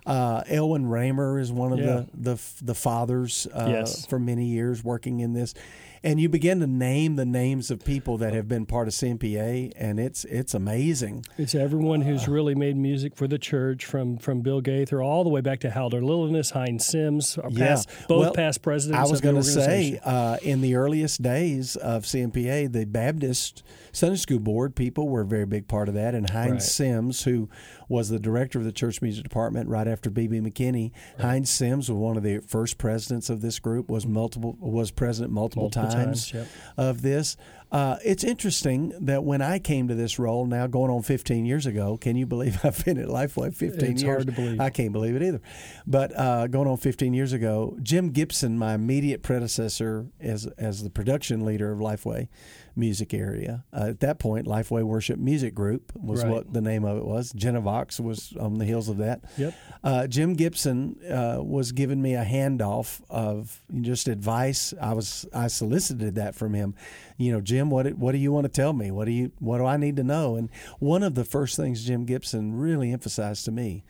Uh, 0.05 0.43
Elwin 0.47 0.85
Raymer 0.87 1.39
is 1.39 1.51
one 1.51 1.73
of 1.73 1.79
Yeah. 1.79 2.03
the 2.13 2.35
the 2.35 2.41
the 2.63 2.75
fathers 2.75 3.47
uh, 3.53 3.67
Yes. 3.69 4.05
for 4.05 4.19
many 4.19 4.45
years 4.45 4.83
working 4.83 5.19
in 5.19 5.33
this, 5.33 5.55
and 6.03 6.19
you 6.19 6.29
begin 6.29 6.59
to 6.59 6.67
name 6.67 7.15
the 7.15 7.25
names 7.25 7.71
of 7.71 7.83
people 7.83 8.17
that 8.19 8.31
have 8.33 8.47
been 8.47 8.67
part 8.67 8.87
of 8.87 8.93
CMPA, 8.93 9.71
and 9.75 9.99
it's 9.99 10.23
it's 10.25 10.53
amazing. 10.53 11.25
It's 11.39 11.55
everyone 11.55 12.01
who's 12.01 12.27
really 12.27 12.53
made 12.53 12.77
music 12.77 13.15
for 13.15 13.27
the 13.27 13.39
church, 13.39 13.83
from 13.85 14.17
from 14.17 14.41
Bill 14.41 14.61
Gaither 14.61 15.01
all 15.01 15.23
the 15.23 15.29
way 15.31 15.41
back 15.41 15.59
to 15.61 15.69
Haldor 15.69 16.03
Lillenas, 16.03 16.51
Hines 16.51 16.85
Sims, 16.85 17.39
our 17.39 17.49
Yeah. 17.49 17.67
past, 17.67 17.89
both 18.07 18.19
Well, 18.21 18.33
past 18.33 18.61
presidents. 18.61 18.99
I 19.07 19.09
was 19.11 19.21
going 19.21 19.35
to 19.37 19.43
say, 19.43 19.99
uh, 20.03 20.37
in 20.43 20.61
the 20.61 20.75
earliest 20.75 21.23
days 21.23 21.75
of 21.77 22.05
CMPA, 22.05 22.67
the 22.67 22.85
Baptist 22.85 23.63
Sunday 23.91 24.17
School 24.17 24.39
Board 24.39 24.75
people 24.75 25.09
were 25.09 25.21
a 25.21 25.25
very 25.25 25.45
big 25.47 25.67
part 25.67 25.87
of 25.89 25.95
that. 25.95 26.13
And 26.13 26.29
Hines 26.29 26.51
Right. 26.51 26.61
Sims, 26.61 27.23
who 27.23 27.49
was 27.89 28.09
the 28.09 28.19
director 28.19 28.59
of 28.59 28.65
the 28.65 28.71
church 28.71 29.01
music 29.01 29.23
department 29.23 29.69
right 29.69 29.87
after 29.87 30.09
B.B. 30.09 30.39
McKinney, 30.39 30.91
Hines 31.19 31.49
Sims 31.49 31.89
was 31.89 31.97
one 31.97 32.17
of 32.17 32.23
the 32.23 32.39
first 32.39 32.77
presidents 32.77 33.29
of 33.29 33.41
this 33.41 33.59
group. 33.59 33.89
was 33.89 34.05
multiple 34.05 34.57
was 34.59 34.91
president 34.91 35.33
multiple, 35.33 35.63
Multiple 35.63 35.89
times, 35.91 36.31
times, 36.31 36.33
yep. 36.33 36.47
of 36.77 37.01
this. 37.01 37.37
Uh, 37.75 37.97
it's 38.05 38.23
interesting 38.23 38.93
that 39.01 39.25
when 39.25 39.41
I 39.41 39.59
came 39.59 39.89
to 39.89 39.95
this 39.95 40.17
role, 40.17 40.45
now 40.45 40.65
going 40.65 40.89
on 40.89 41.01
15 41.01 41.45
years 41.45 41.65
ago, 41.65 41.97
can 41.97 42.15
you 42.15 42.25
believe 42.25 42.57
I've 42.63 42.85
been 42.85 42.97
at 42.97 43.07
Lifeway 43.09 43.53
15 43.53 43.91
It's 43.91 44.01
years? 44.01 44.15
hard 44.15 44.27
to 44.27 44.31
believe. 44.31 44.61
I 44.61 44.69
can't 44.69 44.93
believe 44.93 45.13
it 45.17 45.21
either. 45.21 45.41
But 45.85 46.17
uh, 46.17 46.47
going 46.47 46.69
on 46.69 46.77
15 46.77 47.13
years 47.13 47.33
ago, 47.33 47.77
Jim 47.83 48.11
Gibson, 48.11 48.57
my 48.57 48.75
immediate 48.75 49.23
predecessor 49.23 50.07
as 50.21 50.45
as 50.57 50.83
the 50.83 50.89
production 50.89 51.43
leader 51.43 51.69
of 51.73 51.79
Lifeway 51.79 52.29
Music 52.77 53.13
Area, 53.13 53.65
uh, 53.73 53.87
at 53.89 53.99
that 54.01 54.19
point, 54.19 54.47
Lifeway 54.47 54.83
Worship 54.83 55.17
Music 55.19 55.53
Group 55.53 55.91
was 55.95 56.23
Right. 56.23 56.31
what 56.31 56.53
the 56.53 56.61
name 56.61 56.85
of 56.85 56.97
it 56.97 57.05
was. 57.05 57.33
Genevox 57.33 57.99
was 57.99 58.33
on 58.39 58.53
the 58.57 58.65
heels 58.65 58.87
of 58.87 58.97
that. 58.97 59.21
Yep. 59.37 59.53
Uh, 59.83 60.07
Jim 60.07 60.33
Gibson 60.33 60.95
uh, 61.09 61.39
was 61.43 61.71
giving 61.73 62.01
me 62.01 62.15
a 62.15 62.23
handoff 62.23 63.01
of 63.09 63.61
just 63.81 64.07
advice. 64.07 64.73
I 64.81 64.93
was 64.93 65.25
I 65.33 65.47
solicited 65.47 66.15
that 66.15 66.35
from 66.35 66.53
him. 66.53 66.73
You 67.17 67.31
know, 67.33 67.41
Jim, 67.41 67.64
what 67.69 67.93
what 67.95 68.11
do 68.11 68.17
you 68.17 68.31
want 68.31 68.45
to 68.45 68.49
tell 68.49 68.73
me? 68.73 68.91
What 68.91 69.05
do 69.05 69.11
you 69.11 69.31
what 69.39 69.57
do 69.57 69.65
I 69.65 69.77
need 69.77 69.95
to 69.97 70.03
know? 70.03 70.35
And 70.35 70.49
one 70.79 71.03
of 71.03 71.15
the 71.15 71.25
first 71.25 71.55
things 71.55 71.85
Jim 71.85 72.05
Gibson 72.05 72.55
really 72.55 72.91
emphasized 72.91 73.45
to 73.45 73.51
me 73.51 73.83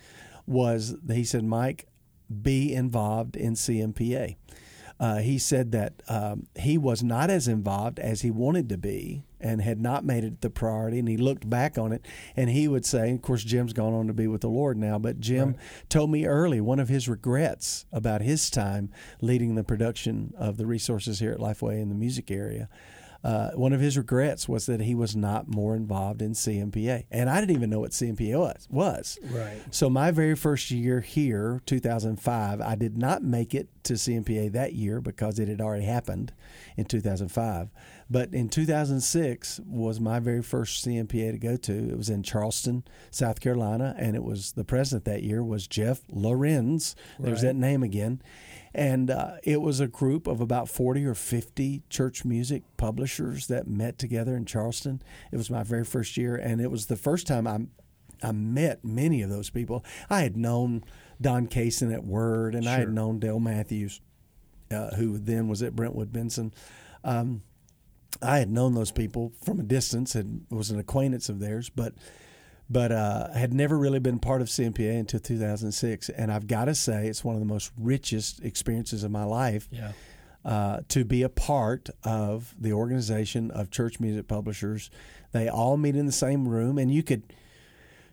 was 0.45 0.95
he 1.09 1.23
said, 1.23 1.43
Mike, 1.43 1.87
be 2.41 2.73
involved 2.73 3.35
in 3.35 3.53
CMPA. 3.53 4.35
Uh, 4.97 5.17
he 5.17 5.37
said 5.37 5.73
that 5.73 6.01
um, 6.07 6.47
he 6.57 6.77
was 6.77 7.03
not 7.03 7.29
as 7.29 7.49
involved 7.49 7.99
as 7.99 8.21
he 8.21 8.31
wanted 8.31 8.69
to 8.69 8.77
be 8.77 9.23
and 9.41 9.61
had 9.61 9.79
not 9.79 10.05
made 10.05 10.23
it 10.23 10.39
the 10.39 10.49
priority. 10.49 10.99
And 10.99 11.07
he 11.07 11.17
looked 11.17 11.49
back 11.49 11.77
on 11.77 11.91
it 11.91 12.05
and 12.35 12.49
he 12.49 12.67
would 12.69 12.85
say, 12.85 13.11
of 13.11 13.21
course, 13.21 13.43
Jim's 13.43 13.73
gone 13.73 13.93
on 13.93 14.07
to 14.07 14.13
be 14.13 14.27
with 14.27 14.39
the 14.41 14.47
Lord 14.47 14.77
now, 14.77 14.97
but 14.97 15.19
Jim 15.19 15.57
told 15.89 16.11
me 16.11 16.25
early 16.25 16.61
one 16.61 16.79
of 16.79 16.87
his 16.87 17.09
regrets 17.09 17.85
about 17.91 18.21
his 18.21 18.49
time 18.49 18.89
leading 19.21 19.55
the 19.55 19.65
production 19.65 20.33
of 20.37 20.55
the 20.55 20.65
resources 20.65 21.19
here 21.19 21.33
at 21.33 21.39
Lifeway 21.39 21.81
in 21.81 21.89
the 21.89 21.95
music 21.95 22.31
area. 22.31 22.69
Uh, 23.25 23.49
one 23.55 23.73
of 23.73 23.79
his 23.81 23.97
regrets 23.97 24.47
was 24.47 24.67
that 24.67 24.79
he 24.81 24.93
was 24.93 25.15
not 25.15 25.47
more 25.47 25.75
involved 25.75 26.21
in 26.21 26.33
CMPA, 26.33 27.05
and 27.09 27.27
I 27.27 27.39
didn't 27.39 27.55
even 27.55 27.71
know 27.71 27.79
what 27.79 27.89
CMPA 27.89 28.37
was. 28.37 28.67
was. 28.69 29.17
Right. 29.31 29.59
So 29.71 29.89
my 29.89 30.11
very 30.11 30.35
first 30.35 30.69
year 30.69 31.01
here, 31.01 31.59
2005, 31.65 32.61
I 32.61 32.75
did 32.75 32.99
not 32.99 33.23
make 33.23 33.55
it 33.55 33.69
to 33.85 33.93
CMPA 33.93 34.51
that 34.51 34.73
year 34.73 35.01
because 35.01 35.39
it 35.39 35.47
had 35.47 35.59
already 35.59 35.85
happened 35.85 36.33
in 36.77 36.85
2005. 36.85 37.69
But 38.11 38.31
in 38.33 38.47
2006 38.49 39.59
was 39.65 39.99
my 39.99 40.19
very 40.19 40.43
first 40.43 40.85
CMPA 40.85 41.31
to 41.31 41.37
go 41.39 41.55
to. 41.57 41.89
It 41.89 41.97
was 41.97 42.09
in 42.09 42.21
Charleston, 42.21 42.83
South 43.09 43.39
Carolina, 43.39 43.95
and 43.97 44.15
it 44.15 44.23
was 44.23 44.51
the 44.51 44.63
president 44.63 45.05
that 45.05 45.23
year 45.23 45.43
was 45.43 45.65
Jeff 45.67 46.01
Lorenz. 46.11 46.95
There's 47.19 47.41
Right. 47.41 47.49
that 47.49 47.55
name 47.55 47.81
again. 47.81 48.21
And 48.75 49.09
uh, 49.09 49.35
it 49.41 49.61
was 49.61 49.79
a 49.79 49.87
group 49.87 50.27
of 50.27 50.41
about 50.41 50.67
40 50.67 51.05
or 51.05 51.15
50 51.15 51.83
church 51.89 52.25
music 52.25 52.63
publishers 52.75 53.47
that 53.47 53.67
met 53.67 53.97
together 53.97 54.35
in 54.35 54.43
Charleston. 54.43 55.01
It 55.31 55.37
was 55.37 55.49
my 55.49 55.63
very 55.63 55.85
first 55.85 56.17
year, 56.17 56.35
and 56.35 56.59
it 56.59 56.69
was 56.69 56.87
the 56.87 56.97
first 56.97 57.25
time 57.25 57.47
I 57.47 57.59
I 58.23 58.31
met 58.31 58.83
many 58.83 59.21
of 59.21 59.29
those 59.29 59.49
people. 59.49 59.83
I 60.09 60.21
had 60.21 60.37
known 60.37 60.83
Don 61.21 61.47
Cason 61.47 61.93
at 61.93 62.03
Word, 62.03 62.55
and 62.55 62.67
I 62.67 62.79
had 62.79 62.89
known 62.89 63.19
Dale 63.19 63.39
Matthews, 63.39 64.01
uh, 64.71 64.95
who 64.95 65.17
then 65.17 65.47
was 65.47 65.61
at 65.61 65.75
Brentwood 65.75 66.11
Benson. 66.11 66.53
Um, 67.03 67.43
I 68.21 68.39
had 68.39 68.49
known 68.49 68.73
those 68.73 68.91
people 68.91 69.33
from 69.43 69.59
a 69.59 69.63
distance 69.63 70.15
and 70.15 70.45
was 70.49 70.71
an 70.71 70.79
acquaintance 70.79 71.29
of 71.29 71.39
theirs, 71.39 71.69
but 71.69 71.93
but 72.69 72.91
uh, 72.91 73.31
had 73.33 73.53
never 73.53 73.77
really 73.77 73.99
been 73.99 74.19
part 74.19 74.41
of 74.41 74.47
CMPA 74.47 74.99
until 74.99 75.19
2006. 75.19 76.09
And 76.09 76.31
I've 76.31 76.47
got 76.47 76.65
to 76.65 76.75
say, 76.75 77.07
it's 77.07 77.23
one 77.23 77.35
of 77.35 77.39
the 77.39 77.45
most 77.47 77.71
richest 77.77 78.43
experiences 78.43 79.03
of 79.03 79.11
my 79.11 79.23
life 79.23 79.67
Yeah. 79.71 79.91
uh, 80.43 80.79
to 80.89 81.05
be 81.05 81.21
a 81.23 81.29
part 81.29 81.89
of 82.03 82.55
the 82.59 82.73
organization 82.73 83.51
of 83.51 83.69
church 83.69 83.99
music 83.99 84.27
publishers. 84.27 84.89
They 85.31 85.47
all 85.47 85.77
meet 85.77 85.95
in 85.95 86.05
the 86.05 86.11
same 86.11 86.47
room, 86.47 86.77
and 86.77 86.91
you 86.91 87.03
could 87.03 87.23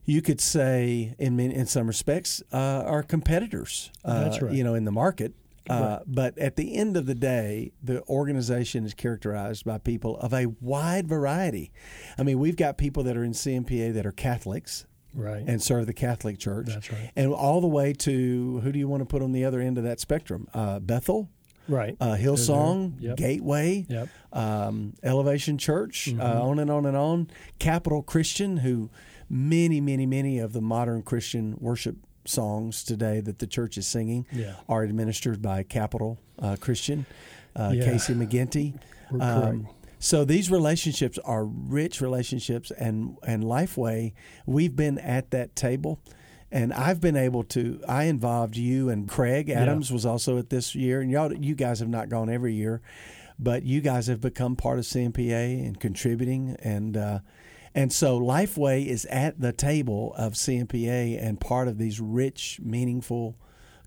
you 0.04 0.20
could 0.20 0.40
say 0.40 1.14
in 1.18 1.38
in 1.38 1.66
some 1.66 1.86
respects 1.86 2.42
uh, 2.52 2.56
are 2.84 3.02
competitors. 3.02 3.90
Uh, 4.04 4.24
That's 4.24 4.42
right. 4.42 4.52
You 4.52 4.64
know, 4.64 4.74
in 4.74 4.84
the 4.84 4.90
market. 4.92 5.32
Uh, 5.70 6.00
But 6.06 6.36
at 6.38 6.56
the 6.56 6.74
end 6.76 6.96
of 6.96 7.06
the 7.06 7.14
day, 7.14 7.72
the 7.82 8.02
organization 8.08 8.84
is 8.84 8.94
characterized 8.94 9.64
by 9.64 9.78
people 9.78 10.16
of 10.18 10.32
a 10.34 10.46
wide 10.60 11.06
variety. 11.08 11.72
I 12.18 12.22
mean, 12.24 12.38
we've 12.38 12.56
got 12.56 12.76
people 12.78 13.02
that 13.04 13.16
are 13.16 13.24
in 13.24 13.32
CMPA 13.32 13.92
that 13.94 14.04
are 14.06 14.12
Catholics 14.12 14.86
Right. 15.14 15.44
and 15.46 15.62
serve 15.62 15.86
the 15.86 15.92
Catholic 15.92 16.38
Church. 16.38 16.66
That's 16.68 16.90
right. 16.90 17.10
And 17.14 17.32
all 17.32 17.60
the 17.60 17.68
way 17.68 17.92
to 17.92 18.60
who 18.60 18.72
do 18.72 18.78
you 18.78 18.88
want 18.88 19.02
to 19.02 19.06
put 19.06 19.22
on 19.22 19.32
the 19.32 19.44
other 19.44 19.60
end 19.60 19.78
of 19.78 19.84
that 19.84 20.00
spectrum? 20.00 20.48
Uh, 20.54 20.80
Bethel, 20.80 21.28
right. 21.68 21.96
uh, 22.00 22.16
Hillsong, 22.16 22.94
Yep. 22.98 23.16
Gateway, 23.16 23.86
Yep. 23.88 24.08
um, 24.32 24.94
Elevation 25.02 25.58
Church, 25.58 26.08
Mm-hmm. 26.10 26.20
uh, 26.20 26.40
on 26.48 26.58
and 26.58 26.70
on 26.70 26.86
and 26.86 26.96
on. 26.96 27.28
Capitol 27.58 28.02
Christian, 28.02 28.58
who 28.58 28.90
many, 29.28 29.80
many, 29.80 30.06
many 30.06 30.38
of 30.38 30.52
the 30.54 30.60
modern 30.62 31.02
Christian 31.02 31.56
worship 31.60 31.96
songs 32.24 32.84
today 32.84 33.20
that 33.20 33.38
the 33.38 33.46
church 33.46 33.76
is 33.78 33.86
singing 33.86 34.26
Yeah. 34.32 34.54
are 34.68 34.82
administered 34.82 35.42
by 35.42 35.62
Capitol 35.62 36.18
uh, 36.38 36.56
Christian, 36.60 37.06
uh, 37.56 37.72
Yeah. 37.74 37.84
Casey 37.84 38.14
McGinty. 38.14 38.74
Um, 39.20 39.68
so 39.98 40.24
these 40.24 40.50
relationships 40.50 41.18
are 41.24 41.44
rich 41.44 42.00
relationships, 42.00 42.70
and 42.72 43.16
and 43.24 43.44
Lifeway, 43.44 44.12
we've 44.46 44.74
been 44.74 44.98
at 44.98 45.30
that 45.30 45.54
table, 45.54 46.00
and 46.50 46.72
I've 46.72 47.00
been 47.00 47.16
able 47.16 47.44
to. 47.44 47.80
I 47.88 48.04
involved 48.04 48.56
you 48.56 48.88
and 48.88 49.08
Craig 49.08 49.48
Adams 49.50 49.92
was 49.92 50.04
also 50.06 50.38
at 50.38 50.50
this 50.50 50.74
year, 50.74 51.00
and 51.00 51.10
y'all, 51.10 51.32
you 51.32 51.54
guys 51.54 51.78
have 51.80 51.88
not 51.88 52.08
gone 52.08 52.28
every 52.30 52.54
year, 52.54 52.80
but 53.38 53.62
you 53.64 53.80
guys 53.80 54.06
have 54.08 54.20
become 54.20 54.56
part 54.56 54.78
of 54.78 54.84
CMPA 54.86 55.64
and 55.66 55.78
contributing, 55.78 56.56
and 56.62 56.96
uh, 56.96 57.18
and 57.74 57.92
so 57.92 58.20
Lifeway 58.20 58.86
is 58.86 59.04
at 59.06 59.40
the 59.40 59.52
table 59.52 60.14
of 60.16 60.34
CMPA 60.34 61.22
and 61.22 61.40
part 61.40 61.68
of 61.68 61.78
these 61.78 62.00
rich, 62.00 62.60
meaningful 62.62 63.36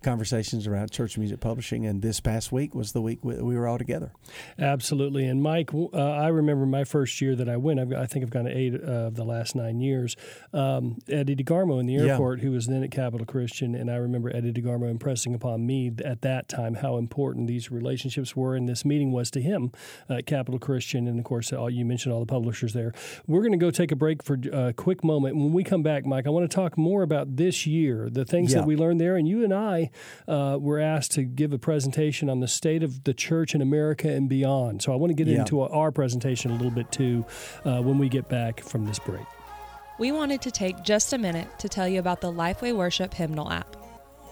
conversations 0.01 0.67
around 0.67 0.91
church 0.91 1.17
music 1.17 1.39
publishing. 1.39 1.85
And 1.85 2.01
this 2.01 2.19
past 2.19 2.51
week 2.51 2.75
was 2.75 2.91
the 2.91 3.01
week 3.01 3.19
we, 3.23 3.35
we 3.41 3.55
were 3.57 3.67
all 3.67 3.77
together. 3.77 4.11
Absolutely. 4.59 5.25
And 5.25 5.41
Mike, 5.41 5.71
uh, 5.73 5.89
I 5.97 6.27
remember 6.27 6.65
my 6.65 6.83
first 6.83 7.19
year 7.21 7.35
that 7.35 7.49
I 7.49 7.57
went. 7.57 7.79
I've, 7.79 7.91
I 7.93 8.05
think 8.05 8.23
I've 8.23 8.29
gone 8.29 8.45
to 8.45 8.55
eight 8.55 8.75
of 8.75 9.15
the 9.15 9.23
last 9.23 9.55
nine 9.55 9.79
years. 9.79 10.15
Um, 10.53 10.99
Eddie 11.09 11.35
DeGarmo 11.35 11.79
in 11.79 11.85
the 11.85 11.93
Yeah. 11.93 12.11
airport, 12.13 12.41
who 12.41 12.51
was 12.51 12.67
then 12.67 12.83
at 12.83 12.91
Capitol 12.91 13.25
Christian, 13.25 13.75
and 13.75 13.89
I 13.89 13.95
remember 13.95 14.35
Eddie 14.35 14.53
DeGarmo 14.53 14.89
impressing 14.89 15.33
upon 15.33 15.65
me 15.65 15.91
at 16.03 16.21
that 16.21 16.47
time 16.47 16.75
how 16.75 16.97
important 16.97 17.47
these 17.47 17.71
relationships 17.71 18.35
were, 18.35 18.55
and 18.55 18.67
this 18.69 18.85
meeting 18.85 19.11
was 19.11 19.31
to 19.31 19.41
him 19.41 19.71
at 20.09 20.25
Capitol 20.25 20.59
Christian, 20.59 21.07
and 21.07 21.17
of 21.19 21.25
course, 21.25 21.51
all, 21.53 21.69
you 21.69 21.85
mentioned 21.85 22.13
all 22.13 22.19
the 22.19 22.25
publishers 22.25 22.73
there. 22.73 22.93
We're 23.27 23.41
going 23.41 23.51
to 23.51 23.57
go 23.57 23.71
take 23.71 23.91
a 23.91 23.95
break 23.95 24.23
for 24.23 24.37
a 24.51 24.73
quick 24.73 25.03
moment. 25.03 25.35
When 25.35 25.53
we 25.53 25.63
come 25.63 25.83
back, 25.83 26.05
Mike, 26.05 26.27
I 26.27 26.29
want 26.29 26.49
to 26.49 26.53
talk 26.55 26.77
more 26.77 27.01
about 27.03 27.35
this 27.37 27.65
year, 27.65 28.09
the 28.09 28.25
things 28.25 28.53
Yeah. 28.53 28.59
that 28.59 28.67
we 28.67 28.75
learned 28.75 28.99
there, 28.99 29.15
and 29.15 29.27
you 29.27 29.43
and 29.43 29.53
I 29.53 29.84
uh, 30.27 30.57
were 30.59 30.79
asked 30.79 31.11
to 31.13 31.23
give 31.23 31.53
a 31.53 31.57
presentation 31.57 32.29
on 32.29 32.39
the 32.39 32.47
state 32.47 32.83
of 32.83 33.03
the 33.03 33.13
church 33.13 33.53
in 33.55 33.61
America 33.61 34.09
and 34.09 34.27
beyond. 34.29 34.81
So 34.81 34.91
I 34.93 34.95
want 34.95 35.11
to 35.11 35.15
get 35.15 35.27
Yeah. 35.27 35.39
into 35.39 35.61
our 35.61 35.91
presentation 35.91 36.51
a 36.51 36.55
little 36.55 36.71
bit 36.71 36.91
too 36.91 37.25
uh, 37.65 37.81
when 37.81 37.97
we 37.97 38.09
get 38.09 38.29
back 38.29 38.61
from 38.61 38.85
this 38.85 38.99
break. 38.99 39.25
We 39.97 40.11
wanted 40.11 40.41
to 40.41 40.51
take 40.51 40.83
just 40.83 41.13
a 41.13 41.17
minute 41.17 41.47
to 41.59 41.69
tell 41.69 41.87
you 41.87 41.99
about 41.99 42.19
the 42.21 42.31
Lifeway 42.31 42.75
Worship 42.75 43.13
Hymnal 43.13 43.49
app. 43.51 43.77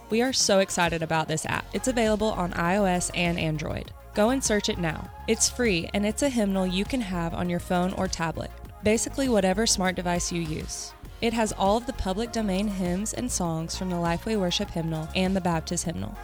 We 0.09 0.21
are 0.21 0.33
so 0.33 0.59
excited 0.59 1.01
about 1.01 1.27
this 1.27 1.45
app. 1.45 1.65
It's 1.73 1.87
available 1.87 2.27
on 2.31 2.51
iOS 2.51 3.09
and 3.15 3.39
Android. 3.39 3.91
Go 4.13 4.29
and 4.29 4.43
search 4.43 4.69
it 4.69 4.77
now. 4.77 5.09
It's 5.27 5.49
free 5.49 5.89
and 5.93 6.05
it's 6.05 6.21
a 6.21 6.29
hymnal 6.29 6.67
you 6.67 6.85
can 6.85 7.01
have 7.01 7.33
on 7.33 7.49
your 7.49 7.59
phone 7.61 7.93
or 7.93 8.07
tablet, 8.07 8.51
basically, 8.83 9.27
whatever 9.29 9.65
smart 9.65 9.95
device 9.95 10.31
you 10.31 10.41
use. 10.41 10.93
It 11.23 11.31
has 11.31 11.53
all 11.53 11.77
of 11.77 11.85
the 11.85 11.93
public 11.93 12.33
domain 12.33 12.67
hymns 12.67 13.13
and 13.13 13.31
songs 13.31 13.77
from 13.77 13.89
the 13.89 13.95
Lifeway 13.95 14.37
Worship 14.37 14.69
Hymnal 14.69 15.07
and 15.15 15.33
the 15.33 15.39
Baptist 15.39 15.85
Hymnal. 15.85 16.17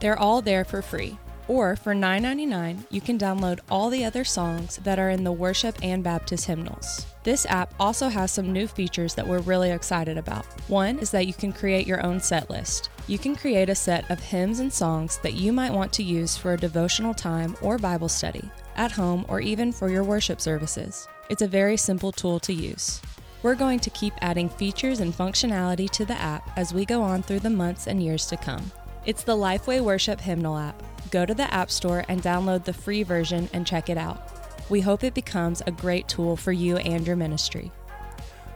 They're 0.00 0.18
all 0.18 0.40
there 0.40 0.64
for 0.64 0.80
free. 0.80 1.18
Or 1.46 1.76
for 1.76 1.94
$9.99, 1.94 2.86
you 2.90 3.02
can 3.02 3.18
download 3.18 3.60
all 3.70 3.90
the 3.90 4.06
other 4.06 4.24
songs 4.24 4.78
that 4.78 4.98
are 4.98 5.10
in 5.10 5.24
the 5.24 5.30
worship 5.30 5.76
and 5.82 6.02
Baptist 6.02 6.46
hymnals. 6.46 7.04
This 7.22 7.44
app 7.44 7.74
also 7.78 8.08
has 8.08 8.32
some 8.32 8.50
new 8.50 8.66
features 8.66 9.14
that 9.16 9.28
we're 9.28 9.40
really 9.40 9.72
excited 9.72 10.16
about. 10.16 10.46
One 10.70 11.00
is 11.00 11.10
that 11.10 11.26
you 11.26 11.34
can 11.34 11.52
create 11.52 11.86
your 11.86 12.02
own 12.02 12.18
set 12.18 12.48
list. 12.48 12.88
You 13.08 13.18
can 13.18 13.36
create 13.36 13.68
a 13.68 13.74
set 13.74 14.10
of 14.10 14.20
hymns 14.20 14.60
and 14.60 14.72
songs 14.72 15.18
that 15.18 15.34
you 15.34 15.52
might 15.52 15.74
want 15.74 15.92
to 15.92 16.02
use 16.02 16.34
for 16.34 16.54
a 16.54 16.58
devotional 16.58 17.12
time 17.12 17.58
or 17.60 17.76
Bible 17.76 18.08
study, 18.08 18.50
at 18.74 18.92
home, 18.92 19.26
or 19.28 19.38
even 19.38 19.70
for 19.70 19.90
your 19.90 20.02
worship 20.02 20.40
services. 20.40 21.06
It's 21.28 21.42
a 21.42 21.46
very 21.46 21.76
simple 21.76 22.10
tool 22.10 22.40
to 22.40 22.54
use. 22.54 23.02
We're 23.46 23.54
going 23.54 23.78
to 23.78 23.90
keep 23.90 24.12
adding 24.22 24.48
features 24.48 24.98
and 24.98 25.14
functionality 25.14 25.88
to 25.90 26.04
the 26.04 26.20
app 26.20 26.50
as 26.58 26.74
we 26.74 26.84
go 26.84 27.00
on 27.00 27.22
through 27.22 27.38
the 27.38 27.48
months 27.48 27.86
and 27.86 28.02
years 28.02 28.26
to 28.26 28.36
come. 28.36 28.72
It's 29.04 29.22
the 29.22 29.36
Lifeway 29.36 29.80
Worship 29.80 30.20
Hymnal 30.20 30.58
app. 30.58 30.82
Go 31.12 31.24
to 31.24 31.32
the 31.32 31.54
App 31.54 31.70
Store 31.70 32.04
and 32.08 32.20
download 32.20 32.64
the 32.64 32.72
free 32.72 33.04
version 33.04 33.48
and 33.52 33.64
check 33.64 33.88
it 33.88 33.96
out. 33.96 34.20
We 34.68 34.80
hope 34.80 35.04
it 35.04 35.14
becomes 35.14 35.62
a 35.64 35.70
great 35.70 36.08
tool 36.08 36.36
for 36.36 36.50
you 36.50 36.78
and 36.78 37.06
your 37.06 37.14
ministry. 37.14 37.70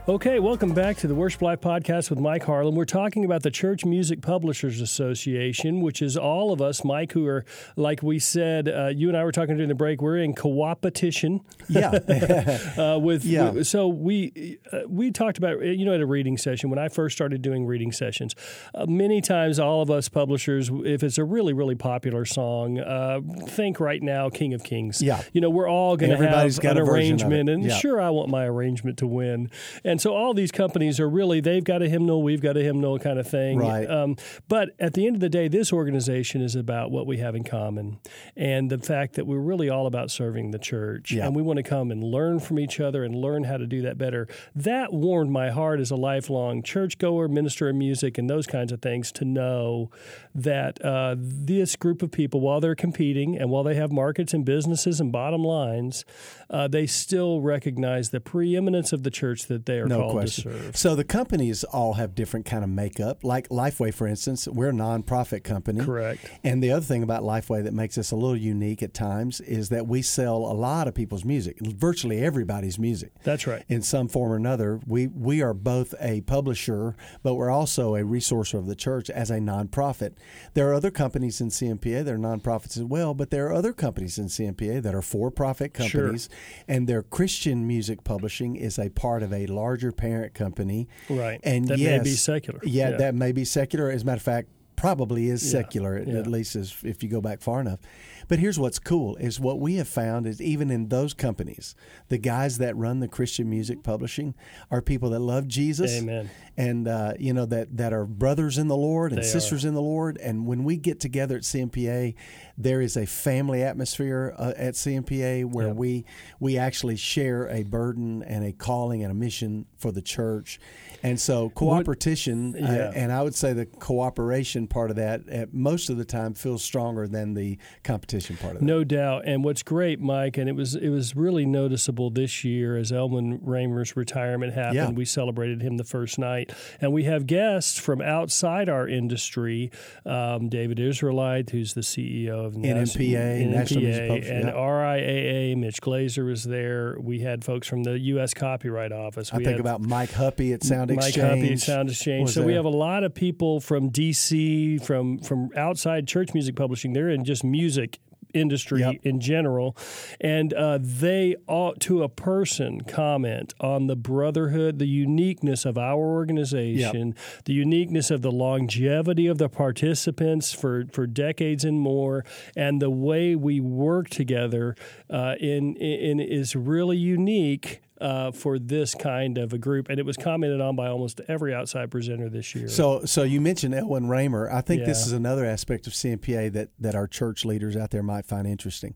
Okay, 0.07 0.39
welcome 0.39 0.73
back 0.73 0.97
to 0.97 1.07
the 1.07 1.13
Worship 1.13 1.43
Life 1.43 1.61
podcast 1.61 2.09
with 2.09 2.17
Mike 2.19 2.43
Harland. 2.43 2.75
We're 2.75 2.85
talking 2.85 3.23
about 3.23 3.43
the 3.43 3.51
Church 3.51 3.85
Music 3.85 4.19
Publishers 4.19 4.81
Association, 4.81 5.79
which 5.81 6.01
is 6.01 6.17
all 6.17 6.51
of 6.51 6.59
us, 6.59 6.83
Mike, 6.83 7.11
who 7.11 7.27
are, 7.27 7.45
like 7.75 8.01
we 8.01 8.17
said, 8.17 8.67
uh, 8.67 8.87
you 8.87 9.09
and 9.09 9.15
I 9.15 9.23
were 9.23 9.31
talking 9.31 9.55
during 9.55 9.69
the 9.69 9.75
break, 9.75 10.01
we're 10.01 10.17
in 10.17 10.33
co-opetition 10.33 11.41
Yeah. 11.69 11.91
uh, 12.77 12.97
with, 12.99 13.23
Yeah. 13.23 13.51
with- 13.51 13.67
so 13.67 13.87
we 13.87 14.57
uh, 14.73 14.79
we 14.87 15.11
talked 15.11 15.37
about 15.37 15.61
you 15.63 15.85
know 15.85 15.93
at 15.93 16.01
a 16.01 16.05
reading 16.07 16.35
session 16.35 16.71
when 16.71 16.79
I 16.79 16.89
first 16.89 17.15
started 17.15 17.43
doing 17.43 17.65
reading 17.67 17.91
sessions. 17.91 18.35
Uh, 18.73 18.87
many 18.87 19.21
times, 19.21 19.59
all 19.59 19.83
of 19.83 19.91
us 19.91 20.09
publishers, 20.09 20.71
if 20.83 21.03
it's 21.03 21.19
a 21.19 21.23
really 21.23 21.53
really 21.53 21.75
popular 21.75 22.25
song, 22.25 22.79
uh, 22.79 23.21
think 23.45 23.79
right 23.79 24.01
now 24.01 24.29
King 24.31 24.55
of 24.55 24.63
Kings. 24.63 24.99
Yeah. 25.01 25.21
you 25.31 25.41
know 25.41 25.51
we're 25.51 25.69
all 25.69 25.95
going 25.95 26.09
to 26.09 26.15
Everybody's 26.15 26.55
have 26.55 26.63
got 26.63 26.77
an 26.77 26.81
a 26.81 26.85
version 26.85 27.13
of 27.15 27.21
it. 27.21 27.23
arrangement, 27.25 27.49
and 27.49 27.63
Yeah. 27.65 27.75
sure 27.77 28.01
I 28.01 28.09
want 28.09 28.29
my 28.29 28.45
arrangement 28.45 28.97
to 28.97 29.07
win. 29.07 29.51
And 29.85 29.90
so 29.99 30.13
all 30.13 30.33
these 30.35 30.51
companies 30.51 30.99
are 30.99 31.09
really 31.09 31.41
they've 31.41 31.63
got 31.63 31.81
a 31.81 31.89
hymnal, 31.89 32.21
we've 32.21 32.41
got 32.41 32.55
a 32.55 32.61
hymnal 32.61 32.99
kind 32.99 33.17
of 33.17 33.27
thing. 33.27 33.57
Right. 33.57 33.89
Um, 33.89 34.15
but 34.47 34.69
at 34.79 34.93
the 34.93 35.07
end 35.07 35.15
of 35.15 35.21
the 35.21 35.29
day, 35.29 35.47
this 35.47 35.73
organization 35.73 36.41
is 36.41 36.55
about 36.55 36.91
what 36.91 37.07
we 37.07 37.17
have 37.17 37.35
in 37.35 37.43
common, 37.43 37.99
and 38.37 38.69
the 38.69 38.77
fact 38.77 39.15
that 39.15 39.25
we're 39.25 39.39
really 39.39 39.69
all 39.69 39.87
about 39.87 40.11
serving 40.11 40.51
the 40.51 40.59
church, 40.59 41.11
Yeah. 41.11 41.25
and 41.25 41.35
we 41.35 41.41
want 41.41 41.57
to 41.57 41.63
come 41.63 41.89
and 41.89 42.03
learn 42.03 42.39
from 42.39 42.59
each 42.59 42.79
other 42.79 43.03
and 43.03 43.15
learn 43.15 43.45
how 43.45 43.57
to 43.57 43.65
do 43.65 43.81
that 43.81 43.97
better. 43.97 44.27
That 44.55 44.93
warmed 44.93 45.31
my 45.31 45.49
heart 45.49 45.79
as 45.79 45.89
a 45.89 45.95
lifelong 45.95 46.61
churchgoer, 46.61 47.27
minister 47.27 47.67
of 47.69 47.75
music, 47.75 48.17
and 48.19 48.29
those 48.29 48.45
kinds 48.45 48.71
of 48.71 48.81
things 48.81 49.11
to 49.13 49.25
know 49.25 49.89
that 50.35 50.83
uh, 50.85 51.15
this 51.17 51.75
group 51.75 52.01
of 52.03 52.11
people, 52.11 52.39
while 52.41 52.61
they're 52.61 52.75
competing 52.75 53.37
and 53.37 53.49
while 53.49 53.63
they 53.63 53.75
have 53.75 53.91
markets 53.91 54.33
and 54.33 54.45
businesses 54.45 54.99
and 54.99 55.11
bottom 55.11 55.43
lines, 55.43 56.05
uh, 56.49 56.67
they 56.67 56.85
still 56.85 57.41
recognize 57.41 58.09
the 58.11 58.19
preeminence 58.19 58.93
of 58.93 59.03
the 59.03 59.09
church 59.09 59.47
that 59.47 59.65
they 59.65 59.80
are 59.81 59.87
no 59.87 59.99
called 60.01 60.11
question. 60.13 60.51
to 60.51 60.63
serve. 60.63 60.77
So 60.77 60.95
the 60.95 61.03
companies 61.03 61.63
all 61.63 61.93
have 61.93 62.15
different 62.15 62.45
kind 62.45 62.63
of 62.63 62.69
makeup. 62.69 63.23
Like 63.23 63.49
Lifeway, 63.49 63.93
for 63.93 64.07
instance, 64.07 64.47
we're 64.47 64.69
a 64.69 64.73
nonprofit 64.73 65.43
company. 65.43 65.83
Correct. 65.83 66.25
And 66.43 66.63
the 66.63 66.71
other 66.71 66.85
thing 66.85 67.03
about 67.03 67.23
Lifeway 67.23 67.63
that 67.63 67.73
makes 67.73 67.97
us 67.97 68.11
a 68.11 68.15
little 68.15 68.35
unique 68.37 68.81
at 68.83 68.93
times 68.93 69.41
is 69.41 69.69
that 69.69 69.87
we 69.87 70.01
sell 70.01 70.37
a 70.37 70.53
lot 70.53 70.87
of 70.87 70.93
people's 70.93 71.25
music, 71.25 71.57
virtually 71.61 72.19
everybody's 72.19 72.79
music. 72.79 73.11
That's 73.23 73.45
right. 73.47 73.63
In 73.67 73.81
some 73.81 74.07
form 74.07 74.31
or 74.31 74.35
another, 74.35 74.79
we 74.87 75.07
we 75.07 75.41
are 75.41 75.53
both 75.53 75.93
a 75.99 76.21
publisher, 76.21 76.95
but 77.23 77.35
we're 77.35 77.49
also 77.49 77.95
a 77.95 78.03
resource 78.03 78.53
of 78.53 78.65
the 78.67 78.75
church 78.75 79.09
as 79.09 79.29
a 79.29 79.37
nonprofit. 79.39 80.13
There 80.53 80.69
are 80.69 80.73
other 80.73 80.91
companies 80.91 81.41
in 81.41 81.49
CMPA 81.49 82.03
that 82.05 82.13
are 82.13 82.17
nonprofits 82.17 82.77
as 82.77 82.83
well, 82.83 83.13
but 83.13 83.29
there 83.31 83.47
are 83.47 83.53
other 83.53 83.73
companies 83.73 84.17
in 84.17 84.25
CMPA 84.27 84.81
that 84.81 84.95
are 84.95 85.01
for-profit 85.01 85.71
Sure. 85.77 85.89
companies, 86.01 86.29
and 86.67 86.87
their 86.87 87.01
Christian 87.03 87.67
music 87.67 88.03
publishing 88.03 88.55
is 88.55 88.77
a 88.79 88.89
part 88.89 89.23
of 89.23 89.31
a 89.33 89.45
larger 89.71 89.91
parent 89.93 90.33
company. 90.33 90.87
Right. 91.09 91.39
And 91.43 91.67
That 91.69 91.79
may 91.79 91.99
be 91.99 92.09
secular. 92.11 92.59
Yeah, 92.63 92.89
Yeah. 92.91 92.97
that 92.97 93.15
may 93.15 93.31
be 93.31 93.45
secular. 93.45 93.89
As 93.89 94.03
a 94.03 94.05
matter 94.05 94.17
of 94.17 94.21
fact, 94.21 94.49
probably 94.81 95.29
is 95.29 95.43
Yeah, 95.45 95.61
secular 95.61 95.95
at, 95.95 96.07
yeah. 96.07 96.15
at 96.19 96.25
least 96.27 96.55
as 96.55 96.75
if 96.83 97.03
you 97.03 97.09
go 97.09 97.21
back 97.21 97.39
far 97.39 97.61
enough. 97.61 97.79
But 98.27 98.39
here's 98.39 98.57
what's 98.57 98.79
cool 98.79 99.15
is 99.17 99.39
what 99.39 99.59
we 99.59 99.75
have 99.75 99.87
found 99.87 100.25
is 100.25 100.41
even 100.41 100.71
in 100.71 100.87
those 100.87 101.13
companies, 101.13 101.75
the 102.09 102.17
guys 102.17 102.57
that 102.57 102.75
run 102.75 102.99
the 102.99 103.07
Christian 103.07 103.47
music 103.49 103.83
publishing 103.83 104.33
are 104.71 104.81
people 104.81 105.11
that 105.11 105.19
love 105.19 105.47
Jesus, 105.47 105.91
Amen. 106.01 106.29
and 106.57 106.87
uh, 106.87 107.13
you 107.19 107.31
know 107.33 107.45
that 107.45 107.77
that 107.77 107.93
are 107.93 108.05
brothers 108.05 108.57
in 108.57 108.67
the 108.69 108.75
Lord 108.75 109.11
and 109.11 109.21
They 109.21 109.25
sisters 109.27 109.65
in 109.65 109.73
the 109.75 109.81
Lord. 109.81 110.17
And 110.17 110.47
when 110.47 110.63
we 110.63 110.77
get 110.77 110.99
together 110.99 111.35
at 111.35 111.43
CMPA, 111.43 112.15
there 112.57 112.81
is 112.81 112.97
a 112.97 113.05
family 113.05 113.61
atmosphere 113.63 114.33
uh, 114.37 114.53
at 114.57 114.73
CMPA 114.75 115.45
where 115.45 115.67
Yeah. 115.67 115.73
we 115.73 116.05
we 116.39 116.57
actually 116.57 116.95
share 116.95 117.47
a 117.49 117.63
burden 117.63 118.23
and 118.23 118.43
a 118.45 118.51
calling 118.51 119.03
and 119.03 119.11
a 119.11 119.15
mission 119.15 119.65
for 119.77 119.91
the 119.91 120.01
church. 120.01 120.59
And 121.03 121.19
so 121.19 121.49
cooperation, 121.49 122.55
uh, 122.55 122.71
yeah. 122.71 122.91
and 122.93 123.11
I 123.11 123.21
would 123.21 123.35
say 123.35 123.53
the 123.53 123.65
cooperation 123.65 124.67
part 124.67 124.89
of 124.89 124.95
that, 124.97 125.27
at 125.29 125.53
most 125.53 125.89
of 125.89 125.97
the 125.97 126.05
time, 126.05 126.33
feels 126.33 126.63
stronger 126.63 127.07
than 127.07 127.33
the 127.33 127.57
competition 127.83 128.37
part 128.37 128.53
of 128.53 128.59
that. 128.59 128.65
No 128.65 128.83
doubt. 128.83 129.23
And 129.25 129.43
what's 129.43 129.63
great, 129.63 129.99
Mike, 129.99 130.37
and 130.37 130.47
it 130.47 130.55
was 130.55 130.75
it 130.75 130.89
was 130.89 131.15
really 131.15 131.45
noticeable 131.45 132.09
this 132.09 132.43
year 132.43 132.77
as 132.77 132.91
Elwin 132.91 133.39
Raymer's 133.39 133.95
retirement 133.95 134.53
happened. 134.53 134.75
Yeah. 134.75 134.89
We 134.89 135.05
celebrated 135.05 135.61
him 135.61 135.77
the 135.77 135.83
first 135.83 136.19
night, 136.19 136.51
and 136.79 136.93
we 136.93 137.03
have 137.05 137.25
guests 137.25 137.79
from 137.79 138.01
outside 138.01 138.69
our 138.69 138.87
industry. 138.87 139.71
Um, 140.05 140.49
David 140.49 140.79
Israelite, 140.79 141.49
who's 141.49 141.73
the 141.73 141.81
CEO 141.81 142.45
of 142.45 142.53
NMPA, 142.53 143.47
National 143.47 143.83
Music 143.83 144.03
NMPA, 144.03 144.07
Publishing, 144.07 144.35
and 144.35 144.45
yeah. 144.45 144.53
RIAA. 144.53 145.57
Mitch 145.57 145.81
Glazier 145.81 146.25
was 146.25 146.43
there. 146.43 146.97
We 146.99 147.19
had 147.19 147.43
folks 147.43 147.67
from 147.67 147.83
the 147.83 147.97
U.S. 147.99 148.33
Copyright 148.33 148.91
Office. 148.91 149.31
I 149.33 149.43
think 149.43 149.59
about 149.59 149.81
Mike 149.81 150.11
Huppe 150.11 150.53
at 150.53 150.63
Sound 150.99 151.41
Mike 151.41 151.51
Exchange. 151.51 151.61
Sound 151.61 151.89
Exchange. 151.89 152.29
So 152.31 152.43
we 152.43 152.53
have 152.53 152.65
a 152.65 152.69
lot 152.69 153.03
of 153.03 153.13
people 153.13 153.59
from 153.59 153.89
DC, 153.91 154.83
from 154.83 155.19
from 155.19 155.49
outside 155.55 156.07
church 156.07 156.33
music 156.33 156.55
publishing. 156.55 156.93
They're 156.93 157.09
in 157.09 157.23
just 157.23 157.43
music 157.43 157.99
industry 158.33 158.79
Yep. 158.79 158.95
in 159.03 159.19
general, 159.19 159.75
and 160.21 160.53
uh, 160.53 160.79
they 160.81 161.35
ought 161.47 161.81
to 161.81 162.01
a 162.03 162.07
person 162.07 162.79
comment 162.79 163.53
on 163.59 163.87
the 163.87 163.95
brotherhood, 163.97 164.79
the 164.79 164.87
uniqueness 164.87 165.65
of 165.65 165.77
our 165.77 165.99
organization, 166.01 167.13
the 167.43 167.51
uniqueness 167.53 168.09
of 168.09 168.21
the 168.21 168.31
longevity 168.31 169.27
of 169.27 169.37
the 169.37 169.49
participants 169.49 170.53
for 170.53 170.85
for 170.93 171.05
decades 171.07 171.65
and 171.65 171.79
more, 171.81 172.23
and 172.55 172.81
the 172.81 172.89
way 172.89 173.35
we 173.35 173.59
work 173.59 174.09
together 174.09 174.75
uh, 175.09 175.35
in, 175.39 175.75
in 175.75 176.19
is 176.21 176.55
really 176.55 176.95
unique 176.97 177.81
uh, 178.01 178.31
for 178.31 178.57
this 178.57 178.95
kind 178.95 179.37
of 179.37 179.53
a 179.53 179.57
group, 179.57 179.87
and 179.89 179.99
it 179.99 180.05
was 180.05 180.17
commented 180.17 180.59
on 180.59 180.75
by 180.75 180.87
almost 180.87 181.21
every 181.27 181.53
outside 181.53 181.91
presenter 181.91 182.29
this 182.29 182.53
year. 182.55 182.67
So, 182.67 183.05
so 183.05 183.23
you 183.23 183.39
mentioned 183.39 183.75
Elwin 183.75 184.07
Raymer. 184.07 184.51
I 184.51 184.61
think 184.61 184.85
this 184.85 185.05
is 185.05 185.13
another 185.13 185.45
aspect 185.45 185.87
of 185.87 185.93
CMPA 185.93 186.51
that 186.53 186.69
that 186.79 186.95
our 186.95 187.07
church 187.07 187.45
leaders 187.45 187.77
out 187.77 187.91
there 187.91 188.03
might 188.03 188.25
find 188.25 188.47
interesting. 188.47 188.95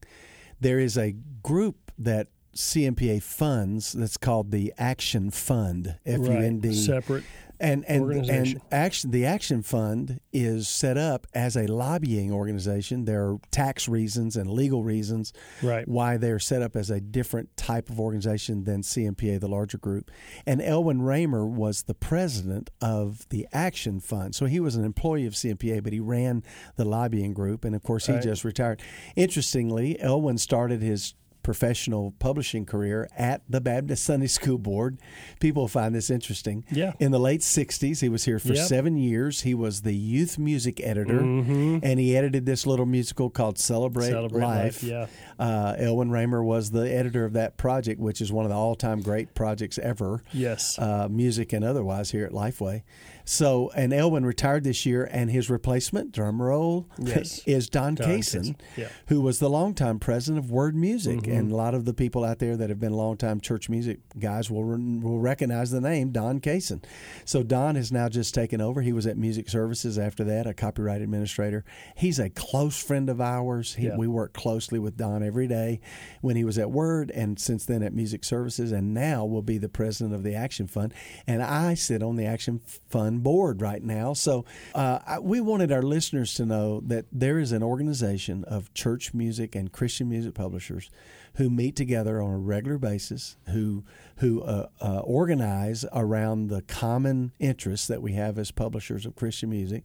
There 0.60 0.80
is 0.80 0.98
a 0.98 1.16
group 1.44 1.92
that 1.98 2.28
CMPA 2.56 3.22
funds 3.22 3.92
that's 3.92 4.18
called 4.18 4.52
the 4.52 4.74
Action 4.78 5.30
Fund. 5.30 6.00
F 6.06 6.20
U 6.20 6.32
N 6.32 6.60
D. 6.60 6.74
separate. 6.74 7.24
And 7.60 7.86
and 7.88 8.12
and 8.30 8.62
action 8.72 9.12
the 9.12 9.26
action 9.26 9.62
fund 9.62 10.20
is 10.34 10.68
set 10.68 10.98
up 10.98 11.28
as 11.34 11.56
a 11.56 11.68
lobbying 11.68 12.32
organization. 12.32 13.06
There 13.06 13.24
are 13.28 13.38
tax 13.52 13.88
reasons 13.88 14.36
and 14.36 14.50
legal 14.50 14.84
reasons 14.84 15.32
Right. 15.62 15.88
why 15.88 16.18
they're 16.18 16.40
set 16.40 16.62
up 16.62 16.76
as 16.76 16.90
a 16.90 17.00
different 17.00 17.56
type 17.58 17.90
of 17.90 18.00
organization 18.00 18.64
than 18.66 18.82
CMPA 18.84 19.40
the 19.40 19.48
larger 19.48 19.78
group. 19.78 20.12
And 20.46 20.62
Elwin 20.62 21.02
Raymer 21.02 21.46
was 21.46 21.84
the 21.84 21.94
president 21.96 22.70
of 22.82 23.28
the 23.30 23.48
action 23.54 24.00
fund. 24.00 24.36
So 24.36 24.46
he 24.46 24.60
was 24.60 24.76
an 24.76 24.84
employee 24.86 25.26
of 25.26 25.34
CMPA 25.36 25.82
but 25.84 25.94
he 25.94 26.00
ran 26.00 26.44
the 26.76 26.86
lobbying 26.86 27.34
group. 27.34 27.64
And 27.66 27.76
of 27.76 27.84
course 27.84 28.08
he 28.08 28.14
Right. 28.14 28.24
just 28.24 28.44
retired. 28.44 28.82
Interestingly 29.16 30.00
Elwin 30.02 30.38
started 30.38 30.82
his 30.82 31.14
professional 31.46 32.12
publishing 32.18 32.66
career 32.66 33.08
at 33.16 33.40
the 33.48 33.62
Baptist 33.62 34.04
Sunday 34.04 34.26
School 34.26 34.58
Board. 34.58 34.98
People 35.40 35.68
find 35.68 35.94
this 35.94 36.10
interesting. 36.10 36.66
Yeah. 36.72 36.94
In 37.00 37.12
the 37.12 37.20
late 37.20 37.42
60s, 37.42 38.00
he 38.00 38.10
was 38.10 38.26
here 38.26 38.40
for 38.40 38.54
Yep. 38.54 38.66
seven 38.68 38.98
years. 38.98 39.42
He 39.42 39.54
was 39.54 39.84
the 39.84 39.94
youth 39.94 40.40
music 40.40 40.82
editor, 40.84 41.22
Mhm. 41.22 41.82
and 41.84 42.00
he 42.00 42.18
edited 42.18 42.48
this 42.48 42.66
little 42.66 42.88
musical 42.88 43.30
called 43.30 43.60
Celebrate, 43.60 44.10
Celebrate 44.10 44.42
Life. 44.42 44.82
Life, 44.82 44.84
yeah. 44.84 45.06
Uh, 45.38 45.76
Elwin 45.78 46.10
Raymer 46.10 46.44
was 46.44 46.72
the 46.72 46.92
editor 46.92 47.26
of 47.26 47.34
that 47.34 47.58
project, 47.58 48.00
which 48.02 48.22
is 48.22 48.32
one 48.32 48.46
of 48.46 48.50
the 48.50 48.56
all 48.56 48.74
time 48.74 49.02
great 49.02 49.36
projects 49.36 49.78
ever 49.78 50.24
Yes. 50.34 50.80
uh, 50.80 51.08
music 51.12 51.54
and 51.54 51.64
otherwise 51.64 52.10
here 52.10 52.26
at 52.26 52.32
Lifeway. 52.32 52.82
So, 53.26 53.72
and 53.76 53.92
Elwin 53.92 54.26
retired 54.26 54.64
this 54.64 54.86
year, 54.86 55.10
and 55.12 55.32
his 55.32 55.50
replacement, 55.50 56.12
drum 56.12 56.42
roll, 56.42 56.88
Yes. 57.00 57.42
is 57.48 57.68
Don, 57.70 57.96
Don 57.96 58.08
Cason, 58.08 58.56
yeah. 58.78 58.90
who 59.08 59.20
was 59.20 59.40
the 59.40 59.50
longtime 59.50 60.00
president 60.00 60.46
of 60.46 60.52
Word 60.52 60.76
Music. 60.76 61.22
Mm-hmm. 61.22 61.32
And 61.32 61.52
a 61.52 61.56
lot 61.56 61.74
of 61.74 61.86
the 61.86 61.94
people 61.94 62.24
out 62.24 62.38
there 62.40 62.56
that 62.56 62.70
have 62.70 62.80
been 62.80 62.94
longtime 62.94 63.42
church 63.42 63.68
music 63.70 64.00
guys 64.20 64.52
will 64.52 64.64
will 64.64 65.20
recognize 65.20 65.72
the 65.72 65.82
name 65.82 66.12
Don 66.12 66.40
Cason. 66.40 66.84
So 67.26 67.42
Don 67.42 67.76
has 67.76 67.92
now 67.92 68.10
just 68.10 68.36
taken 68.36 68.62
over. 68.62 68.82
He 68.82 68.94
was 68.94 69.08
at 69.08 69.18
Music 69.18 69.50
Services 69.50 69.98
after 69.98 70.24
that, 70.26 70.46
a 70.46 70.54
copyright 70.54 71.02
administrator. 71.02 71.66
He's 71.96 72.20
a 72.20 72.30
close 72.30 72.82
friend 72.82 73.10
of 73.10 73.20
ours. 73.20 73.76
He, 73.76 73.86
Yeah. 73.88 73.98
We 73.98 74.08
work 74.08 74.34
closely 74.34 74.78
with 74.80 74.98
Don 74.98 75.24
every 75.24 75.48
day 75.48 75.80
when 76.22 76.36
he 76.36 76.44
was 76.44 76.58
at 76.58 76.70
Word, 76.70 77.12
and 77.12 77.40
since 77.40 77.66
then 77.66 77.82
at 77.82 77.94
Music 77.94 78.24
Services, 78.24 78.72
and 78.72 78.94
now 78.94 79.26
will 79.26 79.42
be 79.42 79.58
the 79.58 79.70
president 79.70 80.14
of 80.14 80.24
the 80.24 80.36
Action 80.36 80.68
Fund. 80.68 80.94
And 81.26 81.42
I 81.42 81.74
sit 81.74 82.04
on 82.04 82.16
the 82.18 82.26
Action 82.26 82.62
Fund 82.90 83.15
board 83.20 83.62
right 83.62 83.84
now. 83.84 84.14
So 84.14 84.46
uh, 84.74 85.00
I, 85.06 85.20
we 85.20 85.42
wanted 85.42 85.72
our 85.72 85.82
listeners 85.82 86.34
to 86.36 86.46
know 86.46 86.82
that 86.86 87.06
there 87.12 87.40
is 87.40 87.52
an 87.52 87.64
organization 87.64 88.44
of 88.46 88.74
church 88.74 89.14
music 89.14 89.56
and 89.56 89.72
Christian 89.72 90.10
music 90.10 90.34
publishers 90.34 90.90
who 91.36 91.50
meet 91.50 91.76
together 91.76 92.22
on 92.22 92.34
a 92.34 92.38
regular 92.38 92.78
basis, 92.78 93.38
who 93.50 93.84
who 94.18 94.42
uh, 94.44 94.68
uh, 94.82 95.00
organize 95.00 95.86
around 95.92 96.48
the 96.48 96.62
common 96.62 97.34
interests 97.40 97.88
that 97.88 98.02
we 98.02 98.14
have 98.14 98.38
as 98.38 98.52
publishers 98.52 99.06
of 99.06 99.16
Christian 99.16 99.50
music. 99.50 99.84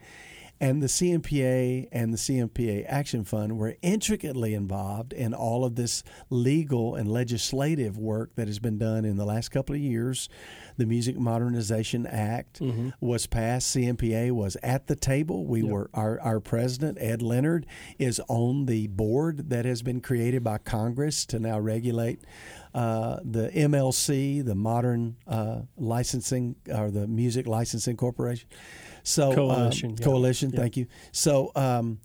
And 0.61 0.83
the 0.83 0.89
CMPA 0.89 1.89
and 1.91 2.13
the 2.13 2.19
CMPA 2.19 2.85
Action 2.87 3.25
Fund 3.25 3.57
were 3.57 3.77
intricately 3.81 4.53
involved 4.53 5.15
in 5.15 5.33
all 5.33 5.65
of 5.65 5.75
this 5.75 6.03
legal 6.29 6.95
and 6.97 7.11
legislative 7.11 7.97
work 7.97 8.35
that 8.37 8.47
has 8.47 8.59
been 8.59 8.77
done 8.77 9.07
in 9.07 9.17
the 9.17 9.25
last 9.25 9.49
couple 9.49 9.75
of 9.75 9.81
years. 9.81 10.29
The 10.77 10.85
Music 10.85 11.19
Modernization 11.19 12.07
Act 12.07 12.61
was 13.01 13.27
passed. 13.27 13.75
CMPA 13.75 14.33
was 14.33 14.57
at 14.63 14.87
the 14.87 14.97
table. 14.97 15.47
We 15.47 15.63
were 15.63 15.91
our, 15.95 16.21
our 16.21 16.41
president 16.41 16.99
Ed 17.01 17.23
Leonard 17.23 17.67
is 17.99 18.21
on 18.29 18.67
the 18.67 18.87
board 18.89 19.49
that 19.51 19.65
has 19.65 19.83
been 19.83 20.01
created 20.01 20.45
by 20.45 20.59
Congress 20.59 21.25
to 21.27 21.39
now 21.39 21.59
regulate 21.59 22.21
uh, 22.75 23.19
the 23.25 23.49
MLC, 23.51 24.45
the 24.45 24.55
Modern 24.55 25.17
uh, 25.27 25.63
Licensing 25.77 26.57
or 26.73 26.91
the 26.91 27.07
Music 27.07 27.47
Licensing 27.47 27.97
Corporation. 27.97 28.49
So 29.03 29.31
um, 29.31 29.35
Coalition, 30.03 30.51
yeah. 30.51 30.59
Thank 30.59 30.77
you. 30.77 30.87
So 31.13 31.53
um, 31.55 32.01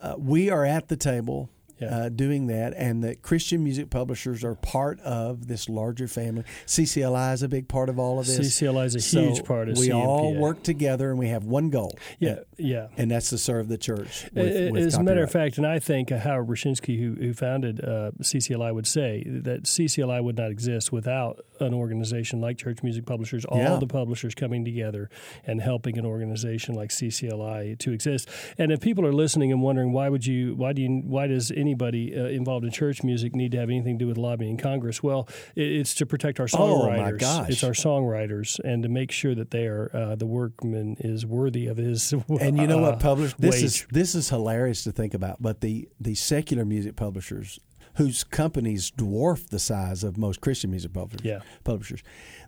uh, 0.00 0.14
we 0.18 0.50
are 0.50 0.64
at 0.64 0.88
the 0.88 0.96
table. 0.96 1.50
Yeah. 1.78 1.88
Uh, 1.94 2.08
doing 2.08 2.46
that, 2.46 2.72
and 2.74 3.04
that 3.04 3.20
Christian 3.20 3.62
music 3.62 3.90
publishers 3.90 4.42
are 4.44 4.54
part 4.54 4.98
of 5.00 5.46
this 5.46 5.68
larger 5.68 6.08
family. 6.08 6.44
CCLI 6.64 7.34
is 7.34 7.42
a 7.42 7.48
big 7.48 7.68
part 7.68 7.90
of 7.90 7.98
all 7.98 8.18
of 8.18 8.26
this. 8.26 8.38
CCLI 8.38 8.86
is 8.86 8.94
a 8.94 9.00
So 9.00 9.20
huge 9.20 9.44
part 9.44 9.68
of 9.68 9.76
We 9.76 9.92
all 9.92 10.34
work 10.34 10.62
together, 10.62 11.10
and 11.10 11.18
we 11.18 11.28
have 11.28 11.44
one 11.44 11.68
goal. 11.68 11.94
Yeah, 12.18 12.36
yeah. 12.56 12.88
and 12.96 13.10
that's 13.10 13.28
to 13.28 13.36
serve 13.36 13.68
the 13.68 13.76
church. 13.76 14.24
With, 14.32 14.56
A- 14.56 14.70
with 14.70 14.86
As 14.86 14.94
a 14.94 15.02
matter 15.02 15.22
of 15.22 15.30
fact, 15.30 15.58
and 15.58 15.66
I 15.66 15.78
think 15.78 16.10
uh, 16.10 16.18
Howard 16.18 16.46
Rachinski, 16.46 16.98
who, 16.98 17.12
who 17.14 17.34
founded 17.34 17.84
uh, 17.84 18.12
CCLI, 18.22 18.74
would 18.74 18.86
say 18.86 19.22
that 19.26 19.64
CCLI 19.64 20.24
would 20.24 20.38
not 20.38 20.50
exist 20.50 20.92
without 20.92 21.44
an 21.60 21.74
organization 21.74 22.40
like 22.40 22.58
Church 22.58 22.82
Music 22.82 23.06
Publishers, 23.06 23.44
all 23.44 23.58
Yeah. 23.58 23.76
the 23.78 23.86
publishers 23.86 24.34
coming 24.34 24.64
together 24.64 25.08
and 25.44 25.60
helping 25.60 25.98
an 25.98 26.04
organization 26.06 26.74
like 26.74 26.90
CCLI 26.90 27.78
to 27.78 27.92
exist. 27.92 28.28
And 28.58 28.72
if 28.72 28.80
people 28.80 29.04
are 29.06 29.12
listening 29.12 29.52
and 29.52 29.62
wondering 29.62 29.92
why 29.92 30.08
would 30.08 30.26
you, 30.26 30.54
why 30.54 30.72
do 30.72 30.82
you, 30.82 31.02
why 31.04 31.26
does 31.26 31.50
anybody 31.50 32.16
uh, 32.18 32.26
involved 32.26 32.64
in 32.64 32.70
church 32.70 33.02
music 33.02 33.34
need 33.34 33.52
to 33.52 33.58
have 33.58 33.70
anything 33.70 33.98
to 33.98 34.04
do 34.04 34.08
with 34.08 34.18
lobbying 34.18 34.56
Congress? 34.56 35.02
Well, 35.02 35.28
it, 35.54 35.66
it's 35.66 35.94
to 35.96 36.06
protect 36.06 36.40
our 36.40 36.46
songwriters. 36.46 36.98
Oh, 36.98 37.02
my 37.02 37.12
gosh. 37.12 37.50
It's 37.50 37.64
our 37.64 37.72
songwriters, 37.72 38.58
and 38.64 38.82
to 38.82 38.88
make 38.88 39.10
sure 39.10 39.34
that 39.34 39.50
they 39.50 39.66
are 39.66 39.90
uh, 39.94 40.14
the 40.16 40.26
workman 40.26 40.96
is 41.00 41.24
worthy 41.26 41.66
of 41.66 41.76
his. 41.76 42.12
And 42.40 42.58
you 42.58 42.66
know 42.66 42.78
uh, 42.78 42.90
what, 42.90 43.00
publish 43.00 43.34
this 43.38 43.62
is 43.62 43.86
this 43.90 44.14
is 44.14 44.28
hilarious 44.28 44.84
to 44.84 44.92
think 44.92 45.14
about. 45.14 45.40
But 45.40 45.60
the 45.60 45.88
the 46.00 46.14
secular 46.14 46.64
music 46.64 46.96
publishers, 46.96 47.58
whose 47.96 48.24
companies 48.24 48.90
dwarf 48.90 49.48
the 49.48 49.58
size 49.58 50.04
of 50.04 50.18
most 50.18 50.40
Christian 50.40 50.70
music 50.70 50.92
publishers, 50.92 51.24
Yeah. 51.24 51.40
publishers, 51.64 52.02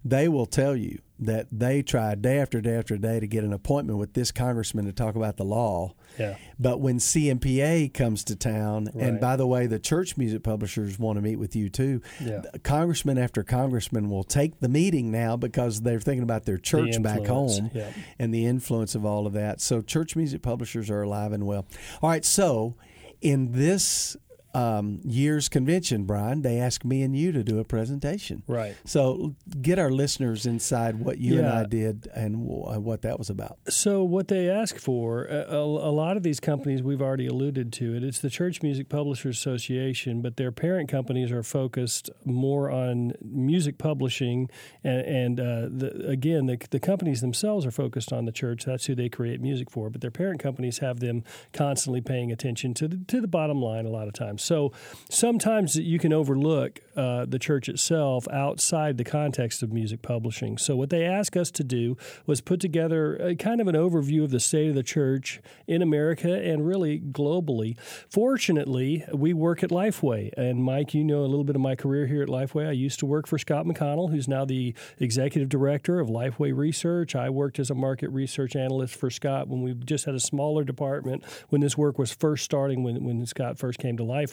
they 0.04 0.28
will 0.28 0.46
tell 0.46 0.76
you 0.76 0.98
that 1.18 1.46
they 1.50 1.82
try 1.82 2.14
day 2.14 2.38
after 2.38 2.60
day 2.60 2.76
after 2.76 2.96
day 2.96 3.18
to 3.18 3.26
get 3.26 3.42
an 3.44 3.52
appointment 3.52 3.98
with 3.98 4.12
this 4.12 4.30
congressman 4.30 4.84
to 4.84 4.92
talk 4.92 5.16
about 5.16 5.36
the 5.36 5.44
law. 5.44 5.94
Yeah. 6.18 6.36
But 6.58 6.80
when 6.80 6.98
CMPA 6.98 7.88
comes 7.88 8.22
to 8.24 8.36
town, 8.36 8.88
and 8.98 9.18
by 9.18 9.36
the 9.36 9.46
way, 9.46 9.66
the 9.66 9.78
church 9.78 10.16
music 10.16 10.42
publishers 10.42 10.98
want 10.98 11.16
to 11.16 11.22
meet 11.22 11.36
with 11.36 11.56
you 11.56 11.68
too. 11.68 12.02
Yeah. 12.20 12.42
Congressman 12.62 13.18
after 13.18 13.42
congressman 13.42 14.10
will 14.10 14.24
take 14.24 14.60
the 14.60 14.68
meeting 14.68 15.10
now 15.10 15.36
because 15.36 15.80
they're 15.80 16.00
thinking 16.00 16.22
about 16.22 16.44
their 16.44 16.58
church 16.58 17.02
back 17.02 17.26
home 17.26 17.70
yeah. 17.74 17.90
and 18.18 18.32
the 18.32 18.46
influence 18.46 18.94
of 18.94 19.04
all 19.04 19.26
of 19.26 19.32
that. 19.32 19.60
So 19.60 19.80
church 19.80 20.14
music 20.14 20.42
publishers 20.42 20.90
are 20.90 21.02
alive 21.02 21.32
and 21.32 21.46
well. 21.46 21.66
All 22.02 22.10
right, 22.10 22.24
so 22.24 22.76
in 23.20 23.52
this 23.52 24.16
um, 24.54 25.00
year's 25.04 25.48
convention, 25.48 26.04
Brian, 26.04 26.42
they 26.42 26.58
asked 26.58 26.84
me 26.84 27.02
and 27.02 27.16
you 27.16 27.32
to 27.32 27.44
do 27.44 27.58
a 27.58 27.64
presentation. 27.64 28.42
Right. 28.46 28.76
So 28.84 29.34
get 29.60 29.78
our 29.78 29.90
listeners 29.90 30.46
inside 30.46 30.96
what 30.96 31.18
you 31.18 31.38
and 31.38 31.46
I 31.46 31.64
did 31.64 32.08
and 32.14 32.46
w- 32.48 32.80
what 32.80 33.02
that 33.02 33.18
was 33.18 33.30
about. 33.30 33.58
So, 33.68 34.02
what 34.02 34.28
they 34.28 34.48
ask 34.48 34.78
for, 34.78 35.24
a, 35.24 35.56
a, 35.56 35.60
a 35.60 35.92
lot 35.92 36.16
of 36.16 36.22
these 36.22 36.40
companies, 36.40 36.82
we've 36.82 37.02
already 37.02 37.26
alluded 37.26 37.72
to 37.74 37.94
it. 37.94 38.02
It's 38.02 38.20
the 38.20 38.30
Church 38.30 38.62
Music 38.62 38.88
Publishers 38.88 39.36
Association, 39.36 40.22
but 40.22 40.36
their 40.36 40.52
parent 40.52 40.88
companies 40.88 41.30
are 41.30 41.42
focused 41.42 42.10
more 42.24 42.70
on 42.70 43.12
music 43.22 43.78
publishing. 43.78 44.48
And, 44.82 45.00
and 45.00 45.40
uh, 45.40 45.68
the, 45.70 46.08
again, 46.08 46.46
the, 46.46 46.58
the 46.70 46.80
companies 46.80 47.20
themselves 47.20 47.66
are 47.66 47.70
focused 47.70 48.12
on 48.12 48.24
the 48.24 48.32
church. 48.32 48.64
That's 48.64 48.86
who 48.86 48.94
they 48.94 49.08
create 49.08 49.40
music 49.40 49.70
for. 49.70 49.90
But 49.90 50.00
their 50.00 50.10
parent 50.10 50.40
companies 50.40 50.78
have 50.78 51.00
them 51.00 51.24
constantly 51.52 52.00
paying 52.00 52.32
attention 52.32 52.74
to 52.74 52.88
the, 52.88 52.96
to 53.08 53.20
the 53.20 53.28
bottom 53.28 53.60
line 53.60 53.86
a 53.86 53.90
lot 53.90 54.08
of 54.08 54.14
times. 54.14 54.37
So, 54.38 54.72
sometimes 55.10 55.76
you 55.76 55.98
can 55.98 56.12
overlook 56.12 56.80
uh, 56.96 57.26
the 57.26 57.38
church 57.38 57.68
itself 57.68 58.26
outside 58.28 58.98
the 58.98 59.04
context 59.04 59.62
of 59.62 59.72
music 59.72 60.02
publishing. 60.02 60.58
So, 60.58 60.76
what 60.76 60.90
they 60.90 61.04
asked 61.04 61.36
us 61.36 61.50
to 61.52 61.64
do 61.64 61.96
was 62.26 62.40
put 62.40 62.60
together 62.60 63.16
a 63.16 63.36
kind 63.36 63.60
of 63.60 63.68
an 63.68 63.74
overview 63.74 64.24
of 64.24 64.30
the 64.30 64.40
state 64.40 64.68
of 64.68 64.74
the 64.74 64.82
church 64.82 65.40
in 65.66 65.82
America 65.82 66.32
and 66.32 66.66
really 66.66 66.98
globally. 66.98 67.76
Fortunately, 68.08 69.04
we 69.12 69.32
work 69.32 69.62
at 69.62 69.70
Lifeway. 69.70 70.32
And 70.36 70.62
Mike, 70.62 70.94
you 70.94 71.04
know 71.04 71.20
a 71.20 71.26
little 71.26 71.44
bit 71.44 71.56
of 71.56 71.62
my 71.62 71.74
career 71.74 72.06
here 72.06 72.22
at 72.22 72.28
Lifeway. 72.28 72.68
I 72.68 72.72
used 72.72 72.98
to 73.00 73.06
work 73.06 73.26
for 73.26 73.38
Scott 73.38 73.66
McConnell, 73.66 74.10
who's 74.10 74.28
now 74.28 74.44
the 74.44 74.74
executive 74.98 75.48
director 75.48 76.00
of 76.00 76.08
Lifeway 76.08 76.56
Research. 76.56 77.14
I 77.14 77.30
worked 77.30 77.58
as 77.58 77.70
a 77.70 77.74
market 77.74 78.10
research 78.10 78.56
analyst 78.56 78.94
for 78.94 79.10
Scott 79.10 79.48
when 79.48 79.62
we 79.62 79.74
just 79.74 80.04
had 80.04 80.14
a 80.14 80.20
smaller 80.20 80.64
department 80.64 81.24
when 81.48 81.60
this 81.60 81.76
work 81.76 81.98
was 81.98 82.12
first 82.12 82.44
starting, 82.44 82.82
when, 82.82 83.04
when 83.04 83.24
Scott 83.26 83.58
first 83.58 83.78
came 83.78 83.96
to 83.96 84.02
Lifeway. 84.02 84.27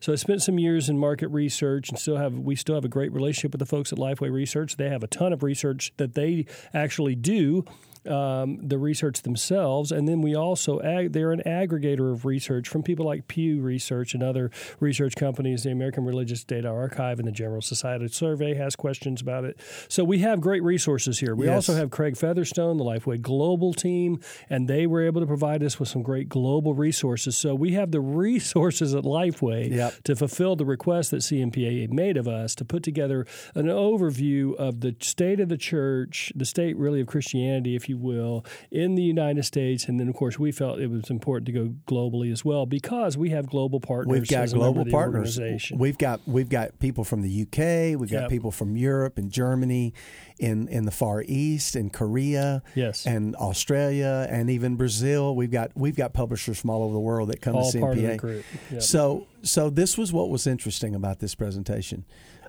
So 0.00 0.12
I 0.12 0.16
spent 0.16 0.42
some 0.42 0.58
years 0.58 0.88
in 0.88 0.98
market 0.98 1.28
research 1.28 1.88
and 1.88 1.98
still 1.98 2.16
have 2.16 2.38
we 2.38 2.56
still 2.56 2.74
have 2.74 2.84
a 2.84 2.88
great 2.88 3.12
relationship 3.12 3.52
with 3.52 3.60
the 3.60 3.66
folks 3.66 3.92
at 3.92 3.98
Lifeway 3.98 4.32
Research. 4.32 4.76
They 4.76 4.88
have 4.88 5.02
a 5.02 5.06
ton 5.06 5.32
of 5.32 5.42
research 5.42 5.92
that 5.96 6.14
they 6.14 6.46
actually 6.72 7.14
do 7.14 7.64
um, 8.06 8.58
the 8.66 8.78
research 8.78 9.22
themselves, 9.22 9.90
and 9.92 10.06
then 10.08 10.20
we 10.22 10.34
also 10.34 10.80
ag- 10.80 11.12
they're 11.12 11.32
an 11.32 11.42
aggregator 11.46 12.12
of 12.12 12.24
research 12.24 12.68
from 12.68 12.82
people 12.82 13.06
like 13.06 13.28
Pew 13.28 13.60
Research 13.60 14.14
and 14.14 14.22
other 14.22 14.50
research 14.80 15.14
companies. 15.16 15.62
The 15.64 15.70
American 15.70 16.04
Religious 16.04 16.44
Data 16.44 16.68
Archive 16.68 17.18
and 17.18 17.26
the 17.26 17.32
General 17.32 17.60
Social 17.62 18.08
Survey 18.08 18.54
has 18.54 18.76
questions 18.76 19.20
about 19.20 19.44
it. 19.44 19.58
So 19.88 20.04
we 20.04 20.18
have 20.20 20.40
great 20.40 20.62
resources 20.62 21.18
here. 21.20 21.34
We 21.34 21.46
Yes. 21.46 21.54
also 21.68 21.74
have 21.74 21.90
Craig 21.90 22.16
Featherstone, 22.16 22.76
the 22.76 22.84
Lifeway 22.84 23.20
Global 23.20 23.72
team, 23.72 24.20
and 24.50 24.68
they 24.68 24.86
were 24.86 25.02
able 25.02 25.20
to 25.20 25.26
provide 25.26 25.62
us 25.62 25.78
with 25.80 25.88
some 25.88 26.02
great 26.02 26.28
global 26.28 26.74
resources. 26.74 27.36
So 27.36 27.54
we 27.54 27.72
have 27.72 27.90
the 27.90 28.00
resources 28.00 28.94
at 28.94 29.04
Lifeway 29.04 29.70
Yep. 29.70 29.94
to 30.04 30.16
fulfill 30.16 30.56
the 30.56 30.64
request 30.64 31.10
that 31.12 31.22
CMPA 31.22 31.86
made 31.88 32.16
of 32.16 32.26
us 32.28 32.54
to 32.56 32.64
put 32.64 32.82
together 32.82 33.26
an 33.54 33.66
overview 33.66 34.54
of 34.56 34.80
the 34.80 34.94
state 35.00 35.40
of 35.40 35.48
the 35.48 35.56
church, 35.56 36.32
the 36.36 36.44
state 36.44 36.76
really 36.76 37.00
of 37.00 37.06
Christianity, 37.06 37.74
if 37.76 37.87
you 37.88 37.98
will, 37.98 38.44
in 38.70 38.94
the 38.94 39.02
United 39.02 39.44
States. 39.44 39.86
And 39.86 39.98
then, 39.98 40.08
of 40.08 40.14
course, 40.14 40.38
we 40.38 40.52
felt 40.52 40.78
it 40.80 40.88
was 40.88 41.10
important 41.10 41.46
to 41.46 41.52
go 41.52 41.74
globally 41.86 42.30
as 42.32 42.44
well 42.44 42.66
because 42.66 43.16
we 43.16 43.30
have 43.30 43.46
global 43.48 43.80
partners. 43.80 44.12
We've 44.20 44.28
got 44.28 44.48
global 44.50 44.84
partners. 44.84 45.38
We've 45.74 45.98
got 45.98 46.20
we've 46.26 46.48
got 46.48 46.78
people 46.78 47.04
from 47.04 47.22
the 47.22 47.42
UK. 47.42 47.98
We've 47.98 48.10
got 48.10 48.22
Yep. 48.22 48.30
people 48.30 48.50
from 48.50 48.76
Europe 48.76 49.18
and 49.18 49.30
Germany, 49.30 49.94
in 50.38 50.68
in 50.68 50.84
the 50.84 50.90
Far 50.90 51.22
East, 51.26 51.74
in 51.76 51.90
Korea, 51.90 52.62
Yes. 52.74 53.06
and 53.06 53.34
Australia, 53.36 54.26
and 54.30 54.50
even 54.50 54.76
Brazil. 54.76 55.34
We've 55.36 55.50
got 55.50 55.72
we've 55.76 55.96
got 55.96 56.12
publishers 56.12 56.58
from 56.60 56.70
all 56.70 56.82
over 56.82 56.92
the 56.92 57.00
world 57.00 57.28
that 57.30 57.40
come 57.40 57.54
all 57.56 57.70
to 57.70 57.78
CMPA. 57.78 57.80
part 57.80 57.96
of 57.98 58.02
the 58.04 58.16
group. 58.16 58.44
Yep. 58.72 58.82
So, 58.82 59.26
so 59.42 59.70
this 59.70 59.96
was 59.98 60.12
what 60.12 60.30
was 60.30 60.46
interesting 60.46 60.94
about 60.94 61.20
this 61.20 61.34
presentation. 61.34 62.04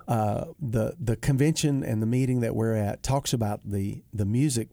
Uh, 0.08 0.46
the 0.60 0.94
the 0.98 1.14
convention 1.16 1.84
and 1.84 2.02
the 2.02 2.06
meeting 2.06 2.40
that 2.40 2.54
we're 2.56 2.74
at 2.74 3.02
talks 3.02 3.32
about 3.32 3.60
the 3.64 4.02
the 4.12 4.24
music, 4.24 4.68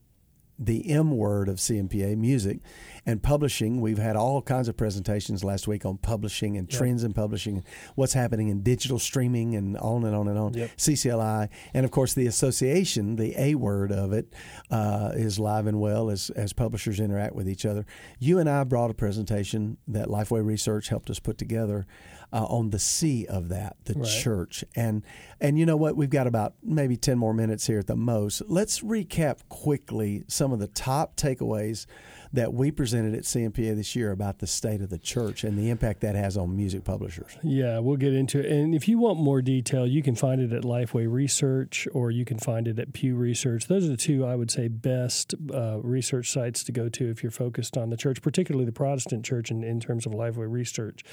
the 0.60 0.90
M 0.90 1.12
word 1.12 1.50
of 1.50 1.58
CMPA, 1.58 2.18
music, 2.18 2.60
and 3.08 3.24
publishing. 3.24 3.80
We've 3.82 3.98
had 3.98 4.16
all 4.16 4.42
kinds 4.42 4.68
of 4.68 4.76
presentations 4.78 5.44
last 5.44 5.68
week 5.68 5.86
on 5.86 5.98
publishing 5.98 6.58
and 6.58 6.70
Yep. 6.72 6.78
trends 6.78 7.04
in 7.04 7.14
publishing, 7.14 7.64
what's 7.96 8.14
happening 8.14 8.50
in 8.50 8.62
digital 8.62 9.00
streaming, 9.00 9.56
and 9.56 9.78
on 9.78 10.04
and 10.04 10.14
on 10.16 10.28
and 10.28 10.38
on. 10.38 10.54
Yep. 10.54 10.72
CCLI, 10.78 11.48
and 11.74 11.86
of 11.86 11.92
course 11.92 12.14
the 12.14 12.28
association, 12.28 13.16
the 13.16 13.34
A 13.42 13.56
word 13.56 13.92
of 13.92 14.12
it, 14.14 14.34
uh, 14.70 15.12
is 15.16 15.40
live 15.40 15.66
and 15.68 15.80
well 15.80 16.10
as 16.10 16.30
as 16.32 16.54
publishers 16.54 17.00
interact 17.00 17.34
with 17.34 17.48
each 17.50 17.66
other. 17.66 17.86
You 18.20 18.38
and 18.40 18.50
I 18.50 18.64
brought 18.66 18.92
a 18.92 18.94
presentation 18.94 19.78
that 19.88 20.08
Lifeway 20.10 20.46
Research 20.46 20.90
helped 20.90 21.10
us 21.10 21.20
put 21.20 21.38
together 21.38 21.88
uh, 22.34 22.44
on 22.44 22.72
the 22.72 22.80
C 22.80 23.26
of 23.26 23.48
that, 23.48 23.78
the 23.86 23.94
Right. 23.94 24.06
church, 24.06 24.66
and 24.76 25.02
and 25.40 25.58
you 25.58 25.66
know 25.66 25.78
what? 25.78 25.96
We've 25.96 26.10
got 26.10 26.28
about 26.28 26.56
maybe 26.62 26.98
ten 26.98 27.18
more 27.18 27.34
minutes 27.34 27.68
here 27.68 27.80
at 27.80 27.88
the 27.88 27.96
most. 27.96 28.42
Let's 28.50 28.82
recap 28.82 29.38
quickly 29.48 30.26
some 30.28 30.52
of 30.52 30.60
the 30.60 30.68
top 30.68 31.16
takeaways 31.16 31.86
that 32.34 32.54
we 32.54 32.72
presented 32.72 33.14
at 33.14 33.24
CMPA 33.24 33.76
this 33.76 33.96
year 33.96 34.12
about 34.12 34.40
the 34.40 34.48
state 34.48 34.82
of 34.82 34.90
the 34.90 34.98
church 34.98 35.44
and 35.44 35.58
the 35.58 35.70
impact 35.70 36.02
that 36.02 36.16
has 36.16 36.38
on 36.38 36.56
music 36.56 36.84
publishers. 36.84 37.38
Yeah, 37.44 37.80
we'll 37.80 37.98
get 37.98 38.14
into 38.14 38.40
it. 38.40 38.46
And 38.52 38.76
if 38.76 38.88
you 38.88 38.98
want 38.98 39.20
more 39.20 39.42
detail, 39.42 39.88
you 39.88 40.04
can 40.04 40.16
find 40.16 40.42
it 40.42 40.52
at 40.52 40.64
Lifeway 40.64 41.12
Research 41.12 41.88
or 41.94 42.12
you 42.12 42.26
can 42.26 42.40
find 42.40 42.68
it 42.68 42.80
at 42.80 42.94
Pew 42.94 43.16
Research. 43.16 43.68
Those 43.68 43.86
are 43.86 43.90
the 43.90 43.98
two, 43.98 44.26
I 44.26 44.36
would 44.36 44.52
say, 44.52 44.68
best 44.68 45.34
uh, 45.54 45.80
research 45.82 46.32
sites 46.32 46.64
to 46.66 46.72
go 46.72 46.90
to 46.90 47.10
if 47.10 47.24
you're 47.24 47.32
focused 47.32 47.78
on 47.78 47.90
the 47.90 47.98
church, 47.98 48.22
particularly 48.22 48.66
the 48.66 48.72
Protestant 48.72 49.26
church 49.26 49.52
in, 49.52 49.64
in 49.64 49.80
terms 49.80 50.06
of 50.06 50.12
Lifeway 50.12 50.52
Research. 50.52 51.04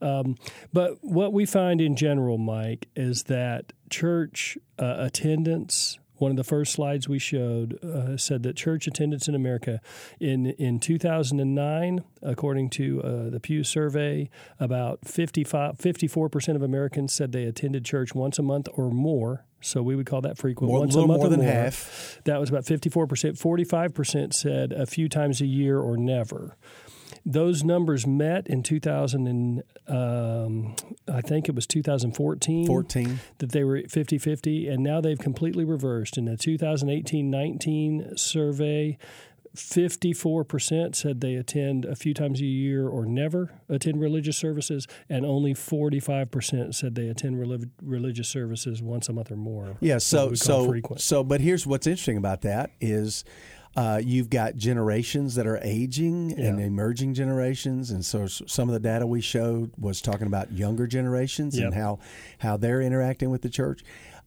Um, 0.00 0.36
but 0.72 0.98
what 1.02 1.32
we 1.32 1.46
find 1.46 1.80
in 1.80 1.96
general, 1.96 2.38
Mike, 2.38 2.88
is 2.96 3.24
that 3.24 3.72
church 3.90 4.58
uh, 4.78 4.96
attendance. 4.98 5.98
One 6.16 6.30
of 6.30 6.36
the 6.36 6.44
first 6.44 6.72
slides 6.72 7.08
we 7.08 7.18
showed 7.18 7.82
uh, 7.84 8.16
said 8.16 8.42
that 8.44 8.56
church 8.56 8.86
attendance 8.86 9.26
in 9.28 9.34
America 9.34 9.80
in 10.20 10.46
in 10.46 10.78
2009, 10.78 12.04
according 12.22 12.70
to 12.70 13.02
uh, 13.02 13.30
the 13.30 13.40
Pew 13.40 13.64
survey, 13.64 14.30
about 14.60 15.00
55, 15.04 15.76
54% 15.76 16.56
of 16.56 16.62
Americans 16.62 17.12
said 17.12 17.32
they 17.32 17.44
attended 17.44 17.84
church 17.84 18.14
once 18.14 18.38
a 18.38 18.42
month 18.42 18.68
or 18.74 18.90
more. 18.90 19.44
So 19.60 19.82
we 19.82 19.96
would 19.96 20.06
call 20.06 20.20
that 20.20 20.36
frequent. 20.36 20.70
More- 20.70 20.80
once 20.80 20.94
little 20.94 21.06
a 21.06 21.08
month 21.08 21.20
more 21.20 21.26
or 21.28 21.30
than 21.30 21.40
more. 21.40 21.50
half. 21.50 22.20
That 22.24 22.38
was 22.38 22.50
about 22.50 22.64
54%. 22.64 23.08
45% 23.38 24.34
said 24.34 24.72
a 24.72 24.84
few 24.84 25.08
times 25.08 25.40
a 25.40 25.46
year 25.46 25.78
or 25.78 25.96
never. 25.96 26.56
Those 27.26 27.64
numbers 27.64 28.06
met 28.06 28.46
in 28.46 28.62
2000 28.62 29.26
and 29.26 29.62
um, 29.88 30.76
I 31.12 31.20
think 31.20 31.48
it 31.48 31.54
was 31.54 31.66
2014 31.66 32.66
Fourteen. 32.66 33.20
that 33.38 33.52
they 33.52 33.64
were 33.64 33.82
50 33.88 34.18
50, 34.18 34.68
and 34.68 34.82
now 34.82 35.00
they've 35.00 35.18
completely 35.18 35.64
reversed. 35.64 36.16
In 36.16 36.24
the 36.24 36.36
2018 36.36 37.30
19 37.30 38.16
survey, 38.16 38.98
54% 39.56 40.96
said 40.96 41.20
they 41.20 41.36
attend 41.36 41.84
a 41.84 41.94
few 41.94 42.12
times 42.12 42.40
a 42.40 42.44
year 42.44 42.88
or 42.88 43.06
never 43.06 43.52
attend 43.68 44.00
religious 44.00 44.36
services, 44.36 44.88
and 45.08 45.24
only 45.24 45.54
45% 45.54 46.74
said 46.74 46.94
they 46.96 47.08
attend 47.08 47.38
relig- 47.38 47.70
religious 47.80 48.28
services 48.28 48.82
once 48.82 49.08
a 49.08 49.12
month 49.12 49.30
or 49.30 49.36
more. 49.36 49.76
Yeah, 49.80 49.94
what 49.94 50.02
so 50.02 50.34
so 50.34 50.74
so 50.96 51.22
but 51.22 51.40
here's 51.40 51.66
what's 51.66 51.86
interesting 51.86 52.16
about 52.16 52.40
that 52.42 52.70
is 52.80 53.24
uh, 53.76 54.00
you've 54.02 54.30
got 54.30 54.56
generations 54.56 55.34
that 55.34 55.46
are 55.46 55.58
aging 55.62 56.32
and 56.38 56.60
emerging 56.60 57.14
generations, 57.14 57.90
and 57.90 58.04
so 58.04 58.26
some 58.26 58.68
of 58.68 58.72
the 58.72 58.80
data 58.80 59.06
we 59.06 59.20
showed 59.20 59.72
was 59.78 60.00
talking 60.00 60.26
about 60.26 60.52
younger 60.52 60.86
generations 60.86 61.56
and 61.66 61.74
how 61.74 61.98
how 62.38 62.56
they're 62.56 62.80
interacting 62.80 63.30
with 63.30 63.42
the 63.42 63.48
church. 63.48 63.82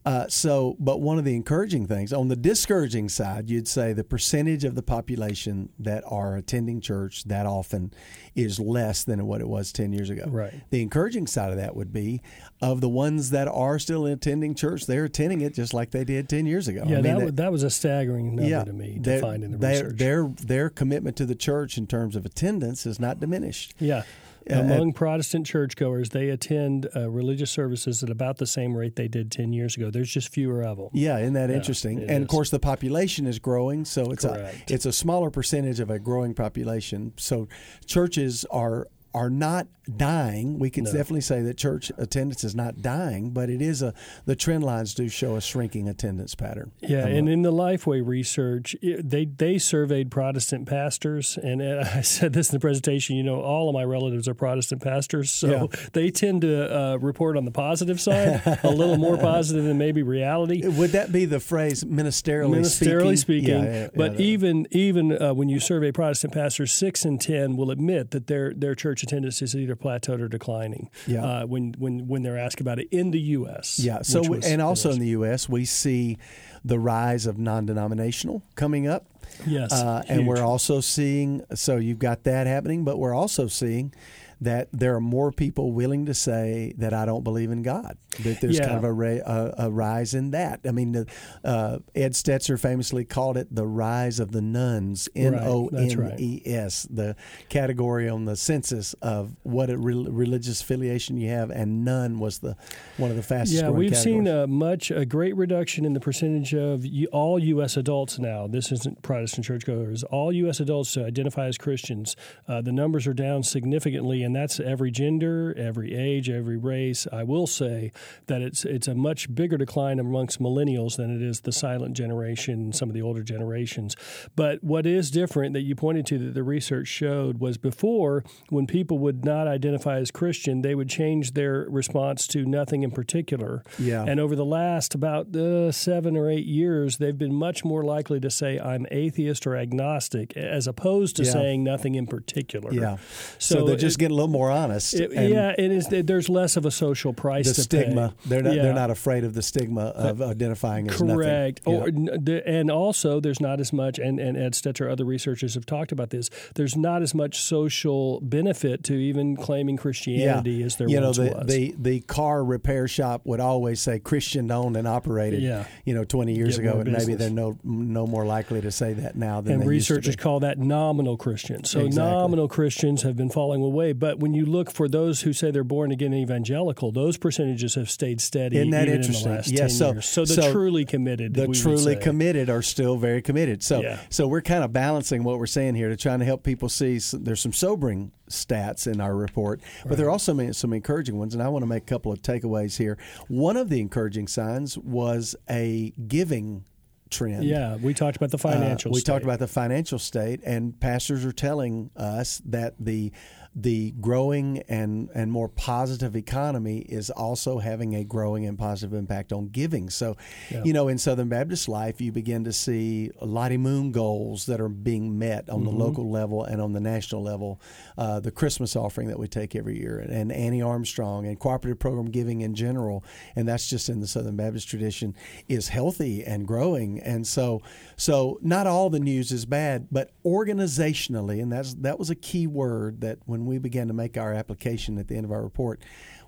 Uh, 0.08 0.26
so, 0.26 0.74
but 0.78 1.02
one 1.02 1.18
of 1.18 1.26
the 1.26 1.36
encouraging 1.36 1.86
things 1.86 2.14
on 2.14 2.28
the 2.28 2.36
discouraging 2.36 3.10
side, 3.10 3.50
you'd 3.50 3.68
say 3.68 3.92
the 3.92 4.02
percentage 4.02 4.64
of 4.64 4.74
the 4.74 4.82
population 4.82 5.68
that 5.78 6.02
are 6.06 6.34
attending 6.34 6.80
church 6.80 7.24
that 7.24 7.44
often 7.44 7.92
is 8.34 8.58
less 8.58 9.04
than 9.04 9.26
what 9.26 9.42
it 9.42 9.46
was 9.46 9.70
ten 9.70 9.92
years 9.92 10.08
ago. 10.08 10.24
Right. 10.26 10.54
The 10.70 10.80
encouraging 10.80 11.26
side 11.26 11.50
of 11.50 11.58
that 11.58 11.76
would 11.76 11.92
be 11.92 12.22
of 12.62 12.80
the 12.80 12.88
ones 12.88 13.28
that 13.30 13.48
are 13.48 13.78
still 13.78 14.06
attending 14.06 14.54
church, 14.54 14.86
they're 14.86 15.04
attending 15.04 15.42
it 15.42 15.52
just 15.52 15.74
like 15.74 15.90
they 15.90 16.04
did 16.04 16.26
10 16.26 16.46
years 16.46 16.68
ago. 16.68 16.84
Yeah, 16.86 16.98
I 16.98 17.02
mean, 17.02 17.02
that, 17.02 17.24
was, 17.24 17.34
that 17.34 17.52
was 17.52 17.62
a 17.62 17.70
staggering 17.70 18.34
number 18.34 18.64
to 18.64 18.72
me 18.72 18.98
to 19.02 19.20
find 19.20 19.44
in 19.44 19.52
the 19.52 19.58
their, 19.58 19.84
research. 19.84 19.98
Their, 19.98 20.28
their 20.38 20.70
commitment 20.70 21.16
to 21.18 21.26
the 21.26 21.34
church 21.34 21.76
in 21.76 21.86
terms 21.86 22.16
of 22.16 22.24
attendance 22.24 22.86
is 22.86 22.98
not 22.98 23.20
diminished. 23.20 23.74
yeah. 23.78 24.04
Uh, 24.50 24.60
Among 24.60 24.92
Protestant 24.92 25.46
churchgoers, 25.46 26.10
they 26.10 26.30
attend 26.30 26.88
uh, 26.96 27.08
religious 27.10 27.50
services 27.50 28.02
at 28.02 28.10
about 28.10 28.38
the 28.38 28.46
same 28.46 28.76
rate 28.76 28.96
they 28.96 29.08
did 29.08 29.30
10 29.30 29.52
years 29.52 29.76
ago. 29.76 29.90
There's 29.90 30.10
just 30.10 30.28
fewer 30.28 30.62
of 30.64 30.78
them. 30.78 30.88
Yeah, 30.92 31.18
isn't 31.18 31.34
that 31.34 31.50
Yeah, 31.50 31.56
interesting? 31.56 32.02
and 32.08 32.22
of 32.22 32.28
course, 32.28 32.50
the 32.50 32.58
population 32.58 33.26
is 33.26 33.38
growing, 33.38 33.84
so 33.84 34.10
it's 34.10 34.24
a 34.24 34.52
it's 34.68 34.86
a 34.86 34.92
smaller 34.92 35.30
percentage 35.30 35.80
of 35.80 35.90
a 35.90 35.98
growing 35.98 36.34
population. 36.34 37.12
So 37.16 37.48
churches 37.86 38.44
are 38.50 38.88
are 39.18 39.30
not 39.30 39.66
dying. 39.96 40.60
We 40.60 40.70
can 40.70 40.84
no. 40.84 40.92
definitely 40.92 41.22
say 41.22 41.42
that 41.42 41.56
church 41.56 41.90
attendance 41.98 42.44
is 42.44 42.54
not 42.54 42.82
dying, 42.82 43.30
but 43.30 43.50
it 43.50 43.60
is 43.60 43.82
a 43.82 43.94
the 44.26 44.36
trend 44.36 44.62
lines 44.62 44.94
do 44.94 45.08
show 45.08 45.34
a 45.34 45.40
shrinking 45.40 45.88
attendance 45.88 46.36
pattern. 46.36 46.70
Yeah, 46.80 47.04
and 47.06 47.28
in 47.28 47.42
the 47.42 47.52
Lifeway 47.52 48.06
research, 48.06 48.76
it, 48.80 49.10
they 49.10 49.24
they 49.24 49.58
surveyed 49.58 50.12
Protestant 50.12 50.68
pastors, 50.68 51.36
and 51.42 51.60
I 51.62 52.02
said 52.02 52.32
this 52.32 52.50
in 52.50 52.56
the 52.56 52.60
presentation. 52.60 53.16
You 53.16 53.24
know, 53.24 53.40
all 53.40 53.68
of 53.68 53.74
my 53.74 53.82
relatives 53.82 54.28
are 54.28 54.34
Protestant 54.34 54.82
pastors, 54.82 55.32
so 55.32 55.48
yeah. 55.72 55.80
they 55.94 56.10
tend 56.10 56.42
to 56.42 56.78
uh, 56.78 56.96
report 56.96 57.36
on 57.36 57.44
the 57.44 57.50
positive 57.50 58.00
side 58.00 58.40
a 58.62 58.70
little 58.70 58.98
more 58.98 59.16
positive 59.18 59.64
than 59.64 59.78
maybe 59.78 60.04
reality. 60.04 60.64
Would 60.64 60.90
that 60.90 61.10
be 61.10 61.24
the 61.24 61.40
phrase 61.40 61.82
ministerially, 61.82 62.60
ministerially 62.60 63.18
speaking? 63.18 63.48
speaking 63.48 63.64
yeah, 63.64 63.80
yeah, 63.82 63.88
but 63.96 64.20
even 64.20 64.68
even 64.70 65.20
uh, 65.20 65.34
when 65.34 65.48
you 65.48 65.58
survey 65.58 65.90
Protestant 65.90 66.32
pastors, 66.32 66.72
six 66.72 67.04
in 67.04 67.18
ten 67.18 67.56
will 67.56 67.72
admit 67.72 68.12
that 68.12 68.28
their 68.28 68.54
their 68.54 68.76
church 68.76 69.02
attendance 69.08 69.42
is 69.42 69.56
either 69.56 69.74
plateaued 69.74 70.20
or 70.20 70.28
declining. 70.28 70.90
Yeah. 71.06 71.24
Uh, 71.24 71.46
when 71.46 71.74
when 71.78 72.06
when 72.06 72.22
they're 72.22 72.38
asked 72.38 72.60
about 72.60 72.78
it 72.78 72.88
in 72.90 73.10
the 73.10 73.20
U.S. 73.20 73.78
Yeah. 73.78 74.02
So 74.02 74.22
was, 74.22 74.46
and 74.46 74.60
also 74.60 74.90
in 74.90 74.98
the 74.98 75.08
U.S. 75.08 75.48
we 75.48 75.64
see 75.64 76.18
the 76.64 76.78
rise 76.78 77.26
of 77.26 77.38
non-denominational 77.38 78.42
coming 78.54 78.86
up. 78.86 79.06
Yes. 79.46 79.72
Uh, 79.72 80.02
and 80.08 80.26
we're 80.26 80.42
also 80.42 80.80
seeing 80.80 81.42
so 81.54 81.76
you've 81.76 81.98
got 81.98 82.24
that 82.24 82.46
happening, 82.46 82.84
but 82.84 82.98
we're 82.98 83.14
also 83.14 83.46
seeing 83.46 83.94
that 84.40 84.68
there 84.72 84.94
are 84.94 85.00
more 85.00 85.32
people 85.32 85.72
willing 85.72 86.06
to 86.06 86.14
say 86.14 86.72
that 86.78 86.92
I 86.94 87.04
don't 87.04 87.24
believe 87.24 87.50
in 87.50 87.62
God. 87.62 87.96
That 88.22 88.40
there's 88.40 88.58
yeah. 88.58 88.66
kind 88.66 88.84
of 88.84 88.84
a, 88.84 89.20
a, 89.20 89.66
a, 89.66 89.70
rise 89.70 90.14
in 90.14 90.30
that. 90.32 90.60
I 90.66 90.72
mean, 90.72 91.06
uh, 91.44 91.78
Ed 91.94 92.12
Stetzer 92.12 92.58
famously 92.58 93.04
called 93.04 93.36
it 93.36 93.54
the 93.54 93.66
rise 93.66 94.18
of 94.18 94.32
the 94.32 94.42
nuns, 94.42 95.08
N 95.14 95.34
O 95.34 95.68
N 95.68 96.16
E 96.18 96.42
S, 96.44 96.86
the 96.90 97.14
category 97.48 98.08
on 98.08 98.24
the 98.24 98.36
census 98.36 98.94
of 98.94 99.36
what 99.42 99.70
a 99.70 99.78
re- 99.78 100.06
religious 100.08 100.60
affiliation 100.60 101.16
you 101.16 101.30
have, 101.30 101.50
and 101.50 101.84
none 101.84 102.18
was 102.18 102.40
the 102.40 102.56
one 102.96 103.10
of 103.10 103.16
the 103.16 103.22
fastest. 103.22 103.62
Yeah, 103.62 103.70
we've 103.70 103.92
categories. 103.92 104.02
seen 104.02 104.26
a 104.26 104.46
much 104.46 104.90
a 104.90 105.06
great 105.06 105.36
reduction 105.36 105.84
in 105.84 105.92
the 105.92 106.00
percentage 106.00 106.54
of 106.54 106.84
all 107.12 107.38
U.S. 107.38 107.76
adults 107.76 108.18
now. 108.18 108.46
This 108.46 108.72
isn't 108.72 109.02
Protestant 109.02 109.46
churchgoers. 109.46 110.02
All 110.04 110.32
U.S. 110.32 110.60
adults 110.60 110.96
identify 110.96 111.46
as 111.46 111.56
Christians. 111.56 112.16
Uh, 112.48 112.60
the 112.62 112.72
numbers 112.72 113.06
are 113.06 113.14
down 113.14 113.42
significantly 113.42 114.22
and 114.28 114.36
that's 114.36 114.60
every 114.60 114.90
gender, 114.90 115.54
every 115.56 115.94
age, 115.94 116.28
every 116.28 116.58
race. 116.58 117.06
I 117.10 117.22
will 117.22 117.46
say 117.46 117.92
that 118.26 118.42
it's 118.42 118.62
it's 118.66 118.86
a 118.86 118.94
much 118.94 119.34
bigger 119.34 119.56
decline 119.56 119.98
amongst 119.98 120.38
millennials 120.38 120.98
than 120.98 121.10
it 121.16 121.22
is 121.22 121.40
the 121.40 121.50
silent 121.50 121.96
generation, 121.96 122.74
some 122.74 122.90
of 122.90 122.94
the 122.94 123.00
older 123.00 123.22
generations. 123.22 123.96
But 124.36 124.62
what 124.62 124.84
is 124.84 125.10
different 125.10 125.54
that 125.54 125.62
you 125.62 125.74
pointed 125.74 126.04
to 126.08 126.18
that 126.18 126.34
the 126.34 126.42
research 126.42 126.88
showed 126.88 127.40
was 127.40 127.56
before 127.56 128.22
when 128.50 128.66
people 128.66 128.98
would 128.98 129.24
not 129.24 129.48
identify 129.48 129.96
as 129.96 130.10
Christian, 130.10 130.60
they 130.60 130.74
would 130.74 130.90
change 130.90 131.32
their 131.32 131.66
response 131.70 132.26
to 132.26 132.44
nothing 132.44 132.82
in 132.82 132.90
particular. 132.90 133.62
Yeah. 133.78 134.04
And 134.06 134.20
over 134.20 134.36
the 134.36 134.44
last 134.44 134.94
about 134.94 135.34
uh, 135.34 135.72
seven 135.72 136.18
or 136.18 136.28
eight 136.28 136.44
years, 136.44 136.98
they've 136.98 137.16
been 137.16 137.34
much 137.34 137.64
more 137.64 137.82
likely 137.82 138.20
to 138.20 138.30
say 138.30 138.60
I'm 138.60 138.86
atheist 138.90 139.46
or 139.46 139.56
agnostic 139.56 140.36
as 140.36 140.66
opposed 140.66 141.16
to 141.16 141.22
yeah. 141.22 141.32
saying 141.32 141.64
nothing 141.64 141.94
in 141.94 142.06
particular. 142.06 142.74
Yeah. 142.74 142.98
So, 143.38 143.60
so 143.60 143.64
they're 143.64 143.76
just 143.76 143.98
getting 143.98 144.17
little 144.18 144.32
more 144.32 144.50
honest. 144.50 144.94
It, 144.94 145.12
yeah, 145.12 145.54
it 145.56 145.70
is. 145.70 145.88
There's 145.88 146.28
less 146.28 146.56
of 146.56 146.66
a 146.66 146.70
social 146.70 147.12
price. 147.12 147.46
To 147.48 147.54
the 147.54 147.62
stigma. 147.62 148.14
Pay. 148.22 148.28
They're 148.28 148.42
not. 148.42 148.54
Yeah. 148.54 148.62
They're 148.62 148.74
not 148.74 148.90
afraid 148.90 149.24
of 149.24 149.34
the 149.34 149.42
stigma 149.42 149.92
uh, 149.96 150.10
of 150.10 150.22
identifying 150.22 150.88
as 150.88 150.96
correct. 150.96 151.66
Nothing. 151.66 152.08
Or, 152.08 152.20
yeah. 152.26 152.40
and 152.46 152.70
also, 152.70 153.20
there's 153.20 153.40
not 153.40 153.60
as 153.60 153.72
much. 153.72 153.98
And, 153.98 154.18
and 154.18 154.36
Ed 154.36 154.52
Stetzer, 154.52 154.90
other 154.90 155.04
researchers 155.04 155.54
have 155.54 155.66
talked 155.66 155.92
about 155.92 156.10
this. 156.10 156.30
There's 156.54 156.76
not 156.76 157.02
as 157.02 157.14
much 157.14 157.40
social 157.40 158.20
benefit 158.20 158.84
to 158.84 158.94
even 158.94 159.36
claiming 159.36 159.76
Christianity 159.76 160.52
yeah. 160.52 160.66
as 160.66 160.76
there 160.76 160.88
you 160.88 161.00
once 161.00 161.18
know, 161.18 161.24
the, 161.24 161.30
was. 161.32 161.46
The 161.46 161.74
the 161.78 162.00
car 162.00 162.44
repair 162.44 162.88
shop 162.88 163.22
would 163.24 163.40
always 163.40 163.80
say 163.80 163.98
Christian 163.98 164.50
owned 164.50 164.76
and 164.76 164.88
operated. 164.88 165.42
Yeah. 165.42 165.66
You 165.84 165.94
know, 165.94 166.04
20 166.04 166.34
years 166.34 166.58
Get 166.58 166.68
ago, 166.68 166.80
and 166.80 166.92
maybe 166.92 167.14
they're 167.14 167.30
no 167.30 167.58
no 167.62 168.06
more 168.06 168.24
likely 168.24 168.60
to 168.60 168.70
say 168.70 168.94
that 168.94 169.16
now 169.16 169.40
than 169.40 169.60
and 169.60 169.68
researchers 169.68 170.16
call 170.16 170.40
that 170.40 170.58
nominal 170.58 171.16
Christians. 171.16 171.70
So 171.70 171.80
exactly. 171.80 172.12
nominal 172.12 172.48
Christians 172.48 173.02
have 173.02 173.16
been 173.16 173.30
falling 173.30 173.62
away. 173.62 173.92
But 173.92 174.07
when 174.16 174.34
you 174.34 174.46
look 174.46 174.70
for 174.70 174.88
those 174.88 175.22
who 175.22 175.32
say 175.32 175.50
they're 175.50 175.64
born 175.64 175.90
again 175.90 176.14
evangelical, 176.14 176.92
those 176.92 177.16
percentages 177.16 177.74
have 177.74 177.90
stayed 177.90 178.20
steady. 178.20 178.56
Isn't 178.56 178.70
that 178.70 178.88
interesting? 178.88 179.32
In 179.32 179.42
yes. 179.46 179.76
so, 179.76 179.92
years. 179.92 180.06
so 180.06 180.24
the 180.24 180.34
so 180.34 180.52
truly 180.52 180.84
committed, 180.84 181.34
the 181.34 181.48
truly 181.48 181.96
committed 181.96 182.48
are 182.48 182.62
still 182.62 182.96
very 182.96 183.22
committed. 183.22 183.62
So, 183.62 183.82
yeah. 183.82 184.00
so 184.08 184.26
we're 184.26 184.42
kind 184.42 184.64
of 184.64 184.72
balancing 184.72 185.24
what 185.24 185.38
we're 185.38 185.46
saying 185.46 185.74
here 185.74 185.88
to 185.88 185.96
trying 185.96 186.20
to 186.20 186.24
help 186.24 186.42
people 186.42 186.68
see. 186.68 186.98
There's 187.12 187.40
some 187.40 187.52
sobering 187.52 188.12
stats 188.30 188.90
in 188.90 189.00
our 189.00 189.14
report, 189.14 189.60
but 189.82 189.90
right. 189.90 189.96
there 189.98 190.06
are 190.06 190.10
also 190.10 190.52
some 190.52 190.72
encouraging 190.72 191.18
ones, 191.18 191.34
and 191.34 191.42
I 191.42 191.48
want 191.48 191.62
to 191.62 191.66
make 191.66 191.82
a 191.82 191.86
couple 191.86 192.12
of 192.12 192.22
takeaways 192.22 192.78
here. 192.78 192.98
One 193.28 193.56
of 193.56 193.68
the 193.68 193.80
encouraging 193.80 194.28
signs 194.28 194.78
was 194.78 195.36
a 195.50 195.92
giving 196.06 196.64
trend. 197.10 197.44
Yeah, 197.44 197.76
we 197.76 197.94
talked 197.94 198.16
about 198.16 198.30
the 198.30 198.36
uh, 198.36 198.52
financial. 198.52 198.90
Uh, 198.90 198.94
we 198.94 199.00
state. 199.00 199.12
talked 199.12 199.24
about 199.24 199.38
the 199.38 199.48
financial 199.48 199.98
state, 199.98 200.40
and 200.44 200.78
pastors 200.78 201.24
are 201.24 201.32
telling 201.32 201.90
us 201.96 202.40
that 202.46 202.74
the 202.78 203.12
the 203.54 203.92
growing 204.00 204.62
and, 204.68 205.08
and 205.14 205.32
more 205.32 205.48
positive 205.48 206.14
economy 206.14 206.78
is 206.78 207.10
also 207.10 207.58
having 207.58 207.94
a 207.94 208.04
growing 208.04 208.46
and 208.46 208.58
positive 208.58 208.96
impact 208.96 209.32
on 209.32 209.48
giving. 209.48 209.90
So, 209.90 210.16
yeah. 210.50 210.62
you 210.64 210.72
know, 210.72 210.88
in 210.88 210.98
Southern 210.98 211.28
Baptist 211.28 211.68
life, 211.68 212.00
you 212.00 212.12
begin 212.12 212.44
to 212.44 212.52
see 212.52 213.10
Lottie 213.20 213.56
Moon 213.56 213.92
goals 213.92 214.46
that 214.46 214.60
are 214.60 214.68
being 214.68 215.18
met 215.18 215.48
on 215.48 215.62
mm-hmm. 215.62 215.64
the 215.64 215.84
local 215.84 216.10
level 216.10 216.44
and 216.44 216.60
on 216.60 216.72
the 216.72 216.80
national 216.80 217.22
level. 217.22 217.60
Uh, 217.96 218.20
the 218.20 218.30
Christmas 218.30 218.76
offering 218.76 219.08
that 219.08 219.18
we 219.18 219.26
take 219.26 219.56
every 219.56 219.78
year, 219.78 219.98
and, 219.98 220.12
and 220.12 220.32
Annie 220.32 220.62
Armstrong, 220.62 221.26
and 221.26 221.38
cooperative 221.38 221.78
program 221.78 222.06
giving 222.06 222.42
in 222.42 222.54
general, 222.54 223.04
and 223.34 223.48
that's 223.48 223.68
just 223.68 223.88
in 223.88 224.00
the 224.00 224.06
Southern 224.06 224.36
Baptist 224.36 224.68
tradition, 224.68 225.14
is 225.48 225.68
healthy 225.68 226.24
and 226.24 226.46
growing. 226.46 227.00
And 227.00 227.26
so, 227.26 227.62
so 227.96 228.38
not 228.42 228.66
all 228.66 228.90
the 228.90 229.00
news 229.00 229.32
is 229.32 229.46
bad, 229.46 229.88
but 229.90 230.12
organizationally, 230.24 231.42
and 231.42 231.50
that's 231.50 231.74
that 231.74 231.98
was 231.98 232.10
a 232.10 232.14
key 232.14 232.46
word 232.46 233.00
that 233.00 233.18
when 233.26 233.37
we 233.46 233.58
began 233.58 233.88
to 233.88 233.94
make 233.94 234.16
our 234.16 234.32
application 234.32 234.98
at 234.98 235.08
the 235.08 235.16
end 235.16 235.24
of 235.24 235.32
our 235.32 235.42
report, 235.42 235.80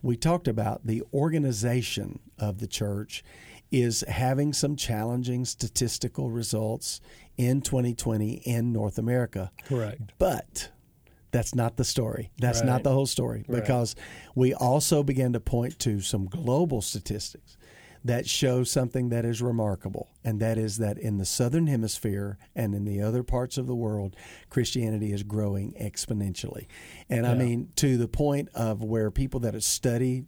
we 0.03 0.17
talked 0.17 0.49
about 0.49 0.87
the 0.87 1.03
organization 1.13 2.19
of 2.39 2.59
the 2.59 2.67
church 2.67 3.23
is 3.71 4.05
having 4.09 4.53
some 4.53 4.77
challenging 4.77 5.45
statistical 5.45 6.31
results 6.31 7.01
in 7.37 7.61
2020 7.61 8.35
in 8.45 8.73
North 8.73 8.99
America. 8.99 9.53
Correct. 9.65 10.13
But 10.19 10.71
that's 11.31 11.55
not 11.55 11.77
the 11.77 11.85
story. 11.85 12.31
That's 12.39 12.61
right. 12.61 12.67
not 12.67 12.83
the 12.83 12.91
whole 12.91 13.07
story 13.07 13.45
because 13.49 13.95
right. 13.97 14.33
we 14.35 14.55
also 14.55 15.03
began 15.03 15.33
to 15.35 15.41
point 15.41 15.79
to 15.81 16.01
some 16.01 16.27
global 16.27 16.83
statistics 16.83 17.57
that 18.05 18.27
shows 18.27 18.71
something 18.71 19.11
that 19.11 19.25
is 19.25 19.43
remarkable, 19.43 20.09
and 20.25 20.41
that 20.41 20.57
is 20.59 20.79
that 20.79 20.99
in 20.99 21.19
the 21.19 21.25
southern 21.25 21.67
hemisphere 21.67 22.39
and 22.55 22.75
in 22.75 22.85
the 22.85 23.03
other 23.03 23.23
parts 23.23 23.59
of 23.59 23.67
the 23.67 23.75
world, 23.75 24.17
Christianity 24.49 25.13
is 25.13 25.23
growing 25.23 25.73
exponentially. 25.75 26.67
And 27.09 27.25
yeah. 27.25 27.33
I 27.33 27.35
mean, 27.35 27.69
to 27.77 27.97
the 27.97 28.09
point 28.09 28.49
of 28.55 28.83
where 28.83 29.11
people 29.11 29.41
that 29.41 29.55
have 29.55 29.65
studied 29.65 30.27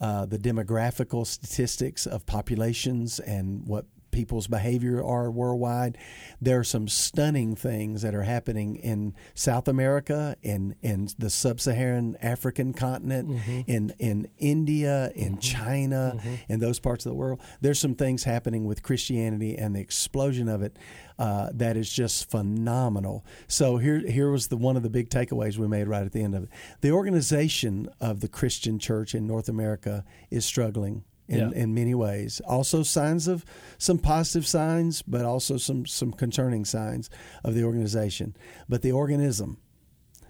uh, 0.00 0.26
the 0.26 0.38
demographical 0.38 1.24
statistics 1.24 2.06
of 2.06 2.26
populations 2.26 3.20
and 3.20 3.64
what 3.66 3.86
people's 4.12 4.46
behavior 4.46 5.02
are 5.04 5.30
worldwide. 5.30 5.98
There 6.40 6.60
are 6.60 6.64
some 6.64 6.86
stunning 6.86 7.56
things 7.56 8.02
that 8.02 8.14
are 8.14 8.22
happening 8.22 8.76
in 8.76 9.14
South 9.34 9.66
America, 9.66 10.36
in 10.42 10.76
in 10.82 11.08
the 11.18 11.30
sub-Saharan 11.30 12.16
African 12.22 12.72
continent, 12.72 13.30
mm-hmm. 13.30 13.60
in 13.66 13.94
in 13.98 14.28
India, 14.38 15.10
in 15.16 15.32
mm-hmm. 15.32 15.40
China, 15.40 16.14
mm-hmm. 16.16 16.52
in 16.52 16.60
those 16.60 16.78
parts 16.78 17.04
of 17.04 17.10
the 17.10 17.16
world. 17.16 17.40
There's 17.60 17.80
some 17.80 17.94
things 17.94 18.24
happening 18.24 18.66
with 18.66 18.82
Christianity 18.82 19.56
and 19.56 19.74
the 19.74 19.80
explosion 19.80 20.48
of 20.48 20.62
it 20.62 20.76
uh, 21.18 21.50
that 21.54 21.76
is 21.76 21.92
just 21.92 22.30
phenomenal. 22.30 23.24
So 23.48 23.78
here 23.78 23.98
here 23.98 24.30
was 24.30 24.48
the 24.48 24.56
one 24.56 24.76
of 24.76 24.82
the 24.82 24.90
big 24.90 25.08
takeaways 25.08 25.56
we 25.56 25.66
made 25.66 25.88
right 25.88 26.04
at 26.04 26.12
the 26.12 26.22
end 26.22 26.34
of 26.34 26.44
it. 26.44 26.50
The 26.82 26.92
organization 26.92 27.88
of 28.00 28.20
the 28.20 28.28
Christian 28.28 28.78
church 28.78 29.14
in 29.14 29.26
North 29.26 29.48
America 29.48 30.04
is 30.30 30.44
struggling 30.44 31.04
in, 31.32 31.38
yeah. 31.38 31.50
in 31.54 31.74
many 31.74 31.94
ways. 31.94 32.40
Also, 32.46 32.82
signs 32.82 33.26
of 33.26 33.44
some 33.78 33.98
positive 33.98 34.46
signs, 34.46 35.02
but 35.02 35.24
also 35.24 35.56
some 35.56 35.86
some 35.86 36.12
concerning 36.12 36.64
signs 36.64 37.10
of 37.42 37.54
the 37.54 37.64
organization. 37.64 38.36
But 38.68 38.82
the 38.82 38.92
organism 38.92 39.58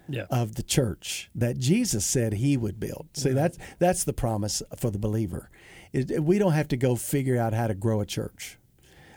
yeah. 0.07 0.25
of 0.29 0.55
the 0.55 0.63
church 0.63 1.29
that 1.35 1.57
Jesus 1.57 2.05
said 2.05 2.33
He 2.33 2.57
would 2.57 2.79
build. 2.79 3.09
See, 3.13 3.31
that's 3.31 3.57
that's 3.79 4.03
the 4.03 4.13
promise 4.13 4.63
for 4.77 4.89
the 4.89 4.99
believer. 4.99 5.49
It, 5.91 6.23
we 6.23 6.39
don't 6.39 6.53
have 6.53 6.69
to 6.69 6.77
go 6.77 6.95
figure 6.95 7.39
out 7.39 7.53
how 7.53 7.67
to 7.67 7.75
grow 7.75 8.01
a 8.01 8.05
church. 8.05 8.57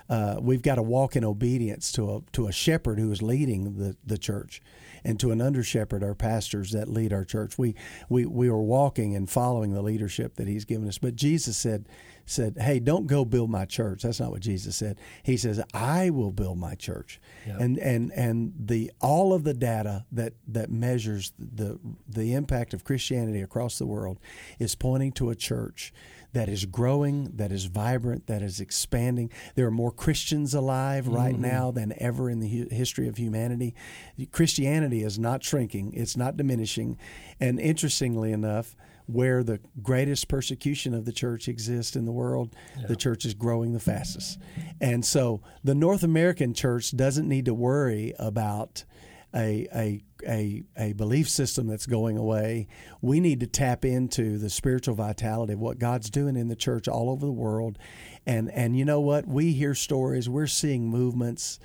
Uh, 0.09 0.37
we've 0.41 0.63
got 0.63 0.77
to 0.77 0.83
walk 0.83 1.17
in 1.17 1.25
obedience 1.25 1.91
to 1.93 2.11
a 2.17 2.21
to 2.33 2.47
a 2.47 2.53
shepherd 2.53 2.99
who 2.99 3.11
is 3.11 3.23
leading 3.23 3.77
the, 3.79 3.97
the 4.05 4.19
church 4.19 4.63
and 5.05 5.21
to 5.21 5.31
an 5.31 5.41
under 5.41 5.63
shepherd, 5.63 6.03
our 6.03 6.15
pastors 6.15 6.73
that 6.73 6.89
lead 6.89 7.13
our 7.13 7.25
church. 7.25 7.57
We, 7.57 7.77
we, 8.09 8.27
we 8.27 8.49
are 8.49 8.57
walking 8.61 9.15
and 9.15 9.31
following 9.31 9.73
the 9.73 9.83
leadership 9.83 10.35
that 10.35 10.49
He's 10.49 10.65
given 10.65 10.89
us. 10.89 10.99
But 10.99 11.15
Jesus 11.15 11.57
said, 11.57 11.89
said, 12.25 12.57
"Hey, 12.59 12.81
don't 12.81 13.07
go 13.07 13.25
build 13.25 13.49
my 13.51 13.67
church." 13.67 14.03
That's 14.03 14.19
not 14.19 14.33
what 14.33 14.41
Jesus 14.41 14.75
said. 14.75 14.99
He 15.23 15.37
says, 15.37 15.63
"I 15.73 16.11
will 16.11 16.33
build 16.33 16.59
my 16.59 16.75
church," 16.75 17.21
Yeah. 17.47 17.59
and 17.61 17.79
and 17.79 18.13
and 18.13 18.53
the 18.59 18.91
all 19.01 19.33
of 19.33 19.45
the 19.45 19.55
data 19.55 20.07
that 20.11 20.33
that 20.49 20.71
measures 20.71 21.33
the 21.39 21.79
the 22.09 22.35
impact 22.35 22.75
of 22.75 22.83
Christianity 22.83 23.41
across 23.43 23.79
the 23.79 23.87
world 23.87 24.19
is 24.59 24.75
pointing 24.75 25.13
to 25.13 25.31
a 25.31 25.37
church 25.37 25.93
that 26.37 26.49
is 26.51 26.67
growing, 26.67 27.31
that 27.37 27.51
is 27.51 27.65
vibrant, 27.65 28.27
that 28.27 28.43
is 28.43 28.61
expanding. 28.61 29.31
There 29.55 29.67
are 29.67 29.71
more 29.71 29.91
Christians 29.91 30.53
alive 30.53 31.09
right 31.09 31.33
Mm-hmm. 31.33 31.43
now 31.43 31.71
than 31.71 31.95
ever 31.97 32.29
in 32.29 32.41
the 32.41 32.49
hu- 32.49 32.69
history 32.71 33.09
of 33.09 33.17
humanity. 33.17 33.75
Christianity 34.33 35.03
is 35.03 35.19
not 35.19 35.43
shrinking, 35.43 35.93
it's 35.95 36.15
not 36.17 36.37
diminishing. 36.37 36.99
And 37.41 37.59
interestingly 37.59 38.33
enough, 38.33 38.77
where 39.07 39.43
the 39.43 39.61
greatest 39.83 40.29
persecution 40.29 40.93
of 40.93 41.05
the 41.07 41.13
church 41.13 41.49
exists 41.49 41.97
in 41.97 42.05
the 42.05 42.13
world, 42.13 42.55
the 42.89 42.97
church 42.97 43.25
is 43.25 43.35
growing 43.35 43.73
the 43.73 43.81
fastest. 43.81 44.39
And 44.81 45.05
so 45.05 45.41
the 45.65 45.75
North 45.77 46.03
American 46.03 46.53
church 46.55 46.95
doesn't 46.97 47.29
need 47.29 47.45
to 47.47 47.55
worry 47.55 48.13
about 48.19 48.85
a, 49.35 49.69
a, 49.75 50.03
a, 50.27 50.63
a 50.77 50.93
belief 50.95 51.29
system 51.29 51.67
that's 51.67 51.87
going 51.87 52.17
away. 52.17 52.69
We 53.01 53.21
need 53.21 53.41
to 53.41 53.47
tap 53.47 53.85
into 53.85 54.39
the 54.39 54.51
spiritual 54.51 54.95
vitality 54.95 55.53
of 55.53 55.61
what 55.61 55.79
God's 55.79 56.11
doing 56.11 56.37
in 56.37 56.49
the 56.49 56.57
church 56.57 56.89
all 56.89 57.11
over 57.11 57.27
the 57.27 57.33
world. 57.33 57.79
And, 58.27 58.51
and 58.51 58.77
you 58.77 58.85
know 58.85 59.01
what? 59.01 59.27
We 59.27 59.53
hear 59.53 59.75
stories, 59.75 60.29
we're 60.29 60.47
seeing 60.47 60.89
movements 60.89 61.59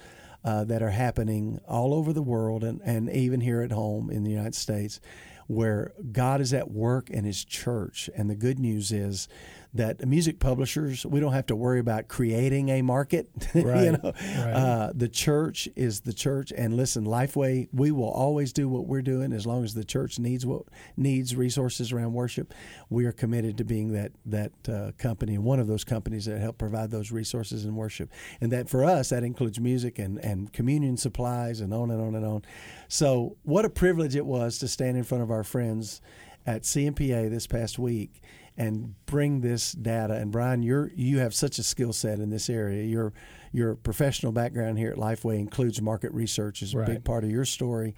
uh, 0.44 0.64
that 0.66 0.82
are 0.82 0.90
happening 0.90 1.60
all 1.68 1.94
over 1.94 2.14
the 2.14 2.22
world 2.22 2.64
and, 2.64 2.82
and 2.84 3.10
even 3.10 3.42
here 3.42 3.62
at 3.62 3.72
home 3.72 4.10
in 4.10 4.24
the 4.24 4.32
United 4.32 4.56
States 4.56 5.00
where 5.48 5.92
God 6.12 6.40
is 6.40 6.54
at 6.54 6.72
work 6.72 7.10
in 7.10 7.26
His 7.26 7.44
church. 7.44 8.10
And 8.16 8.30
the 8.30 8.36
good 8.36 8.58
news 8.58 8.92
is 8.92 9.28
that 9.74 10.06
music 10.06 10.40
publishers, 10.40 11.06
we 11.06 11.22
don't 11.22 11.32
have 11.32 11.46
to 11.46 11.56
worry 11.56 11.80
about 11.80 12.08
creating 12.08 12.70
a 12.70 12.82
market. 12.82 13.30
Right, 13.62 13.84
you 13.84 13.92
know, 13.92 14.00
right. 14.04 14.54
uh, 14.54 14.92
the 14.96 15.10
church 15.10 15.68
is 15.76 16.02
the 16.02 16.14
church. 16.14 16.52
And 16.56 16.76
listen, 16.76 17.06
Lifeway, 17.06 17.68
we 17.72 17.92
will 17.92 18.10
always 18.10 18.54
do 18.54 18.68
what 18.68 18.88
we're 18.88 19.02
doing 19.02 19.34
as 19.34 19.46
long 19.46 19.64
as 19.64 19.74
the 19.74 19.84
church 19.84 20.18
needs 20.20 20.46
what 20.46 20.64
needs 20.98 21.36
resources 21.36 21.92
around 21.92 22.14
worship. 22.14 22.54
We 22.90 23.06
are 23.06 23.12
committed 23.12 23.58
to 23.58 23.66
being 23.66 23.92
that 23.92 24.14
that 24.26 24.52
uh, 24.70 24.92
company, 24.98 25.38
one 25.38 25.60
of 25.60 25.68
those 25.68 25.84
companies 25.84 26.26
that 26.26 26.40
help 26.40 26.58
provide 26.58 26.92
those 26.92 27.12
resources 27.12 27.66
in 27.66 27.76
worship. 27.76 28.10
And 28.40 28.52
that 28.52 28.70
for 28.70 28.84
us, 28.84 29.10
that 29.10 29.24
includes 29.24 29.60
music 29.60 30.00
and 30.00 30.18
and 30.24 30.52
communion 30.52 30.98
supplies 30.98 31.60
and 31.60 31.74
on 31.74 31.92
and 31.92 32.02
on 32.02 32.16
and 32.16 32.26
on. 32.26 32.42
So, 32.88 33.38
what 33.44 33.66
a 33.66 33.70
privilege 33.70 34.16
it 34.16 34.26
was 34.26 34.58
to 34.60 34.68
stand 34.68 34.98
in 34.98 35.04
front 35.04 35.24
of 35.24 35.30
our 35.30 35.44
friends 35.44 36.02
at 36.46 36.64
CMPA 36.64 37.30
this 37.30 37.48
past 37.48 37.78
week 37.78 38.22
and 38.62 38.94
bring 39.08 39.42
this 39.42 39.72
data. 39.72 40.14
And 40.14 40.32
Brian, 40.32 40.62
you're 40.62 40.92
you 40.96 41.18
have 41.20 41.34
such 41.34 41.58
a 41.58 41.64
skill 41.64 41.94
set 41.94 42.20
in 42.20 42.30
this 42.30 42.50
area. 42.50 42.84
Your 42.84 43.12
your 43.52 43.76
professional 43.76 44.32
background 44.32 44.78
here 44.78 44.92
at 44.92 44.98
Lifeway 44.98 45.40
includes 45.40 45.82
market 45.82 46.12
research 46.14 46.62
is 46.62 46.74
a 46.74 46.78
Right. 46.78 46.88
big 46.88 47.04
part 47.04 47.24
of 47.24 47.32
your 47.32 47.46
story. 47.46 47.96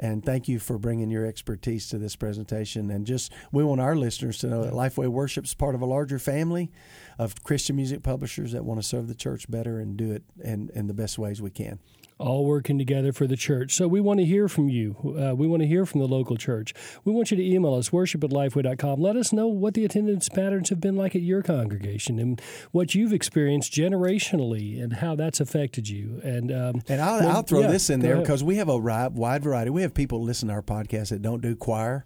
And 0.00 0.24
thank 0.24 0.46
you 0.46 0.60
for 0.60 0.78
bringing 0.78 1.10
your 1.10 1.26
expertise 1.26 1.88
to 1.88 1.98
this 1.98 2.14
presentation. 2.14 2.88
And 2.90 3.04
just 3.04 3.32
we 3.50 3.64
want 3.64 3.80
our 3.80 3.96
listeners 3.96 4.38
to 4.38 4.46
know 4.46 4.62
that 4.64 4.72
Lifeway 4.72 5.08
Worship 5.08 5.44
is 5.44 5.54
part 5.54 5.74
of 5.74 5.82
a 5.82 5.86
larger 5.86 6.20
family 6.20 6.70
of 7.18 7.42
Christian 7.42 7.74
music 7.76 8.02
publishers 8.04 8.52
that 8.52 8.64
want 8.64 8.80
to 8.80 8.86
serve 8.86 9.08
the 9.08 9.14
church 9.14 9.50
better 9.50 9.80
and 9.80 9.96
do 9.96 10.12
it 10.12 10.22
in, 10.42 10.70
in 10.74 10.86
the 10.86 10.94
best 10.94 11.18
ways 11.18 11.42
we 11.42 11.50
can. 11.50 11.80
All 12.18 12.44
working 12.44 12.78
together 12.78 13.12
for 13.12 13.26
the 13.26 13.36
church. 13.36 13.74
So 13.74 13.86
we 13.86 14.00
want 14.00 14.20
to 14.20 14.26
hear 14.26 14.48
from 14.48 14.68
you. 14.68 15.16
Uh, 15.18 15.34
we 15.34 15.46
want 15.46 15.62
to 15.62 15.68
hear 15.68 15.86
from 15.86 16.00
the 16.00 16.08
local 16.08 16.36
church. 16.36 16.74
We 17.04 17.12
want 17.12 17.30
you 17.30 17.36
to 17.36 17.44
email 17.44 17.74
us, 17.74 17.92
worship 17.92 18.24
at 18.24 18.30
lifeway.com. 18.30 19.00
Let 19.00 19.16
us 19.16 19.32
know 19.32 19.46
what 19.46 19.74
the 19.74 19.84
attendance 19.84 20.28
patterns 20.28 20.70
have 20.70 20.80
been 20.80 20.96
like 20.96 21.14
at 21.14 21.22
your 21.22 21.42
congregation 21.42 22.18
and 22.18 22.40
what 22.72 22.94
you've 22.94 23.12
experienced 23.12 23.72
generationally 23.72 24.82
and 24.82 24.94
how 24.94 25.14
that's 25.14 25.40
affected 25.40 25.88
you. 25.88 26.20
And 26.24 26.50
um, 26.50 26.82
And 26.88 27.00
I'll, 27.00 27.20
well, 27.20 27.36
I'll 27.36 27.42
throw 27.42 27.60
yeah, 27.60 27.68
this 27.68 27.90
in 27.90 28.00
there 28.00 28.16
because 28.16 28.42
we 28.42 28.56
have 28.56 28.68
a 28.68 28.76
wide 28.76 29.42
variety. 29.42 29.70
We 29.70 29.82
have 29.82 29.94
people 29.94 30.22
listen 30.22 30.48
to 30.48 30.54
our 30.54 30.62
podcast 30.62 31.10
that 31.10 31.22
don't 31.22 31.40
do 31.40 31.54
choir. 31.54 32.04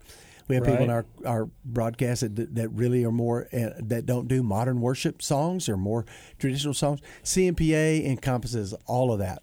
We 0.48 0.56
have 0.56 0.64
people 0.64 0.84
in 0.84 0.90
our, 0.90 1.06
our 1.24 1.48
broadcast 1.64 2.20
that, 2.22 2.54
that 2.56 2.68
really 2.70 3.04
are 3.04 3.12
more 3.12 3.48
uh, 3.54 3.70
that 3.78 4.04
don't 4.04 4.28
do 4.28 4.42
modern 4.42 4.80
worship 4.80 5.22
songs 5.22 5.68
or 5.68 5.78
more 5.78 6.04
traditional 6.38 6.74
songs. 6.74 7.00
CMPA 7.24 8.04
encompasses 8.04 8.74
all 8.86 9.12
of 9.12 9.18
that. 9.20 9.42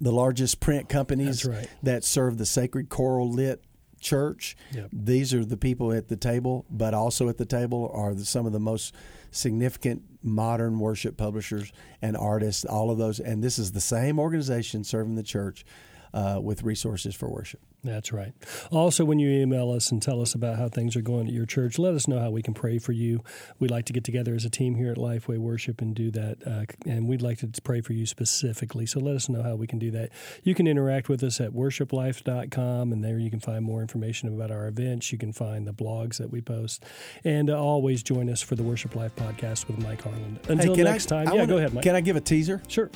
The 0.00 0.12
largest 0.12 0.60
print 0.60 0.88
companies 0.88 1.44
right. 1.44 1.68
that 1.82 2.04
serve 2.04 2.38
the 2.38 2.46
sacred 2.46 2.88
choral 2.88 3.30
lit 3.30 3.62
church. 4.00 4.56
Yep. 4.72 4.90
These 4.92 5.34
are 5.34 5.44
the 5.44 5.56
people 5.56 5.92
at 5.92 6.08
the 6.08 6.16
table, 6.16 6.64
but 6.70 6.94
also 6.94 7.28
at 7.28 7.38
the 7.38 7.44
table 7.44 7.90
are 7.94 8.14
the, 8.14 8.24
some 8.24 8.46
of 8.46 8.52
the 8.52 8.60
most 8.60 8.94
significant 9.30 10.02
modern 10.22 10.78
worship 10.78 11.16
publishers 11.16 11.72
and 12.02 12.16
artists. 12.16 12.64
All 12.64 12.90
of 12.90 12.98
those, 12.98 13.20
and 13.20 13.44
this 13.44 13.58
is 13.58 13.72
the 13.72 13.80
same 13.80 14.18
organization 14.18 14.84
serving 14.84 15.14
the 15.14 15.22
church 15.22 15.64
uh, 16.12 16.40
with 16.42 16.62
resources 16.62 17.14
for 17.14 17.28
worship. 17.28 17.60
That's 17.82 18.12
right. 18.12 18.34
Also, 18.70 19.06
when 19.06 19.18
you 19.18 19.30
email 19.30 19.70
us 19.70 19.90
and 19.90 20.02
tell 20.02 20.20
us 20.20 20.34
about 20.34 20.58
how 20.58 20.68
things 20.68 20.96
are 20.96 21.00
going 21.00 21.28
at 21.28 21.32
your 21.32 21.46
church, 21.46 21.78
let 21.78 21.94
us 21.94 22.06
know 22.06 22.18
how 22.18 22.30
we 22.30 22.42
can 22.42 22.52
pray 22.52 22.78
for 22.78 22.92
you. 22.92 23.24
We'd 23.58 23.70
like 23.70 23.86
to 23.86 23.94
get 23.94 24.04
together 24.04 24.34
as 24.34 24.44
a 24.44 24.50
team 24.50 24.74
here 24.74 24.92
at 24.92 24.98
Lifeway 24.98 25.38
Worship 25.38 25.80
and 25.80 25.94
do 25.94 26.10
that. 26.10 26.36
Uh, 26.46 26.64
and 26.84 27.08
we'd 27.08 27.22
like 27.22 27.38
to 27.38 27.48
pray 27.62 27.80
for 27.80 27.94
you 27.94 28.04
specifically. 28.04 28.84
So 28.84 29.00
let 29.00 29.16
us 29.16 29.30
know 29.30 29.42
how 29.42 29.54
we 29.54 29.66
can 29.66 29.78
do 29.78 29.90
that. 29.92 30.10
You 30.42 30.54
can 30.54 30.66
interact 30.66 31.08
with 31.08 31.22
us 31.22 31.40
at 31.40 31.52
worshiplife.com, 31.52 32.92
and 32.92 33.02
there 33.02 33.18
you 33.18 33.30
can 33.30 33.40
find 33.40 33.64
more 33.64 33.80
information 33.80 34.28
about 34.28 34.50
our 34.50 34.68
events. 34.68 35.10
You 35.10 35.16
can 35.18 35.32
find 35.32 35.66
the 35.66 35.72
blogs 35.72 36.18
that 36.18 36.30
we 36.30 36.42
post. 36.42 36.84
And 37.24 37.48
uh, 37.48 37.58
always 37.58 38.02
join 38.02 38.28
us 38.28 38.42
for 38.42 38.56
the 38.56 38.62
Worship 38.62 38.94
Life 38.94 39.16
podcast 39.16 39.68
with 39.68 39.78
Mike 39.78 40.02
Harland. 40.02 40.40
Until 40.48 40.74
can 40.74 40.84
next 40.84 41.10
I, 41.10 41.24
time. 41.24 41.28
I 41.28 41.32
yeah, 41.32 41.40
wanna- 41.40 41.52
go 41.52 41.58
ahead, 41.58 41.72
Mike. 41.72 41.84
Can 41.84 41.94
I 41.94 42.02
give 42.02 42.16
a 42.16 42.20
teaser? 42.20 42.60
sure. 42.68 42.90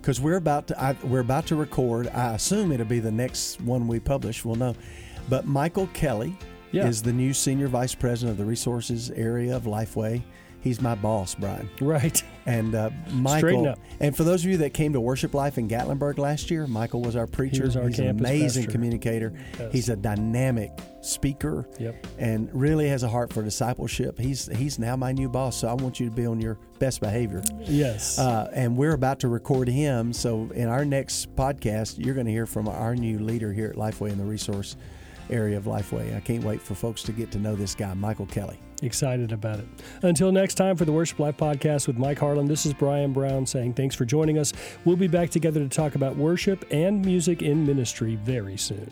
Because 0.00 0.20
we're 0.20 0.36
about 0.36 0.66
to 0.68 0.82
I, 0.82 0.96
we're 1.04 1.20
about 1.20 1.46
to 1.46 1.56
record. 1.56 2.08
I 2.08 2.34
assume 2.34 2.72
it'll 2.72 2.86
be 2.86 3.00
the 3.00 3.10
next 3.12 3.60
one 3.60 3.86
we 3.88 4.00
publish. 4.00 4.44
We'll 4.44 4.56
know. 4.56 4.74
But 5.28 5.46
Michael 5.46 5.88
Kelly 5.88 6.36
Yeah. 6.72 6.86
is 6.86 7.02
the 7.02 7.12
new 7.12 7.32
senior 7.32 7.68
vice 7.68 7.94
president 7.94 8.32
of 8.32 8.38
the 8.38 8.44
resources 8.48 9.10
area 9.10 9.54
of 9.56 9.64
Lifeway. 9.64 10.22
He's 10.62 10.80
my 10.80 10.94
boss, 10.94 11.34
Brian. 11.34 11.70
Right. 11.80 12.22
And 12.44 12.74
uh, 12.74 12.90
Straighten 13.06 13.22
Michael. 13.22 13.68
up. 13.68 13.78
And 14.00 14.14
for 14.16 14.24
those 14.24 14.44
of 14.44 14.50
you 14.50 14.58
that 14.58 14.74
came 14.74 14.92
to 14.92 15.00
Worship 15.00 15.32
Life 15.34 15.56
in 15.56 15.68
Gatlinburg 15.68 16.18
last 16.18 16.50
year, 16.50 16.66
Michael 16.66 17.00
was 17.00 17.16
our 17.16 17.26
preacher. 17.26 17.64
was 17.64 17.76
our 17.76 17.88
He's 17.88 17.98
an 17.98 18.08
amazing 18.08 18.64
pastor. 18.64 18.72
communicator. 18.72 19.32
Yes. 19.58 19.72
He's 19.72 19.88
a 19.88 19.96
dynamic 19.96 20.72
speaker. 21.00 21.66
Yep. 21.78 22.06
And 22.18 22.50
really 22.52 22.88
has 22.88 23.02
a 23.02 23.08
heart 23.08 23.32
for 23.32 23.42
discipleship. 23.42 24.18
He's 24.18 24.46
he's 24.54 24.78
now 24.78 24.96
my 24.96 25.12
new 25.12 25.28
boss, 25.28 25.56
so 25.56 25.68
I 25.68 25.74
want 25.74 25.98
you 25.98 26.08
to 26.10 26.14
be 26.14 26.26
on 26.26 26.40
your 26.40 26.58
best 26.78 27.00
behavior. 27.00 27.42
Yes. 27.60 28.18
Uh, 28.18 28.50
and 28.52 28.76
we're 28.76 28.94
about 28.94 29.20
to 29.20 29.28
record 29.28 29.68
him. 29.68 30.12
So 30.12 30.50
in 30.54 30.68
our 30.68 30.84
next 30.84 31.34
podcast, 31.36 32.04
you're 32.04 32.14
going 32.14 32.26
to 32.26 32.32
hear 32.32 32.46
from 32.46 32.68
our 32.68 32.94
new 32.94 33.18
leader 33.18 33.52
here 33.52 33.68
at 33.70 33.76
Lifeway 33.76 34.10
in 34.10 34.18
the 34.18 34.24
resource 34.24 34.76
area 35.30 35.56
of 35.56 35.64
Lifeway. 35.64 36.14
I 36.16 36.20
can't 36.20 36.42
wait 36.44 36.60
for 36.60 36.74
folks 36.74 37.02
to 37.04 37.12
get 37.12 37.30
to 37.32 37.38
know 37.38 37.54
this 37.54 37.74
guy, 37.74 37.94
Michael 37.94 38.26
Kelly. 38.26 38.58
Excited 38.82 39.32
about 39.32 39.58
it. 39.58 39.66
Until 40.02 40.32
next 40.32 40.54
time 40.54 40.76
for 40.76 40.84
the 40.84 40.92
Worship 40.92 41.18
Life 41.18 41.36
podcast 41.36 41.86
with 41.86 41.98
Mike 41.98 42.18
Harland, 42.18 42.48
this 42.48 42.64
is 42.64 42.72
Brian 42.72 43.12
Brown 43.12 43.44
saying 43.44 43.74
thanks 43.74 43.94
for 43.94 44.04
joining 44.04 44.38
us. 44.38 44.52
We'll 44.84 44.96
be 44.96 45.08
back 45.08 45.30
together 45.30 45.60
to 45.60 45.68
talk 45.68 45.94
about 45.94 46.16
worship 46.16 46.64
and 46.70 47.04
music 47.04 47.42
in 47.42 47.66
ministry 47.66 48.16
very 48.16 48.56
soon. 48.56 48.90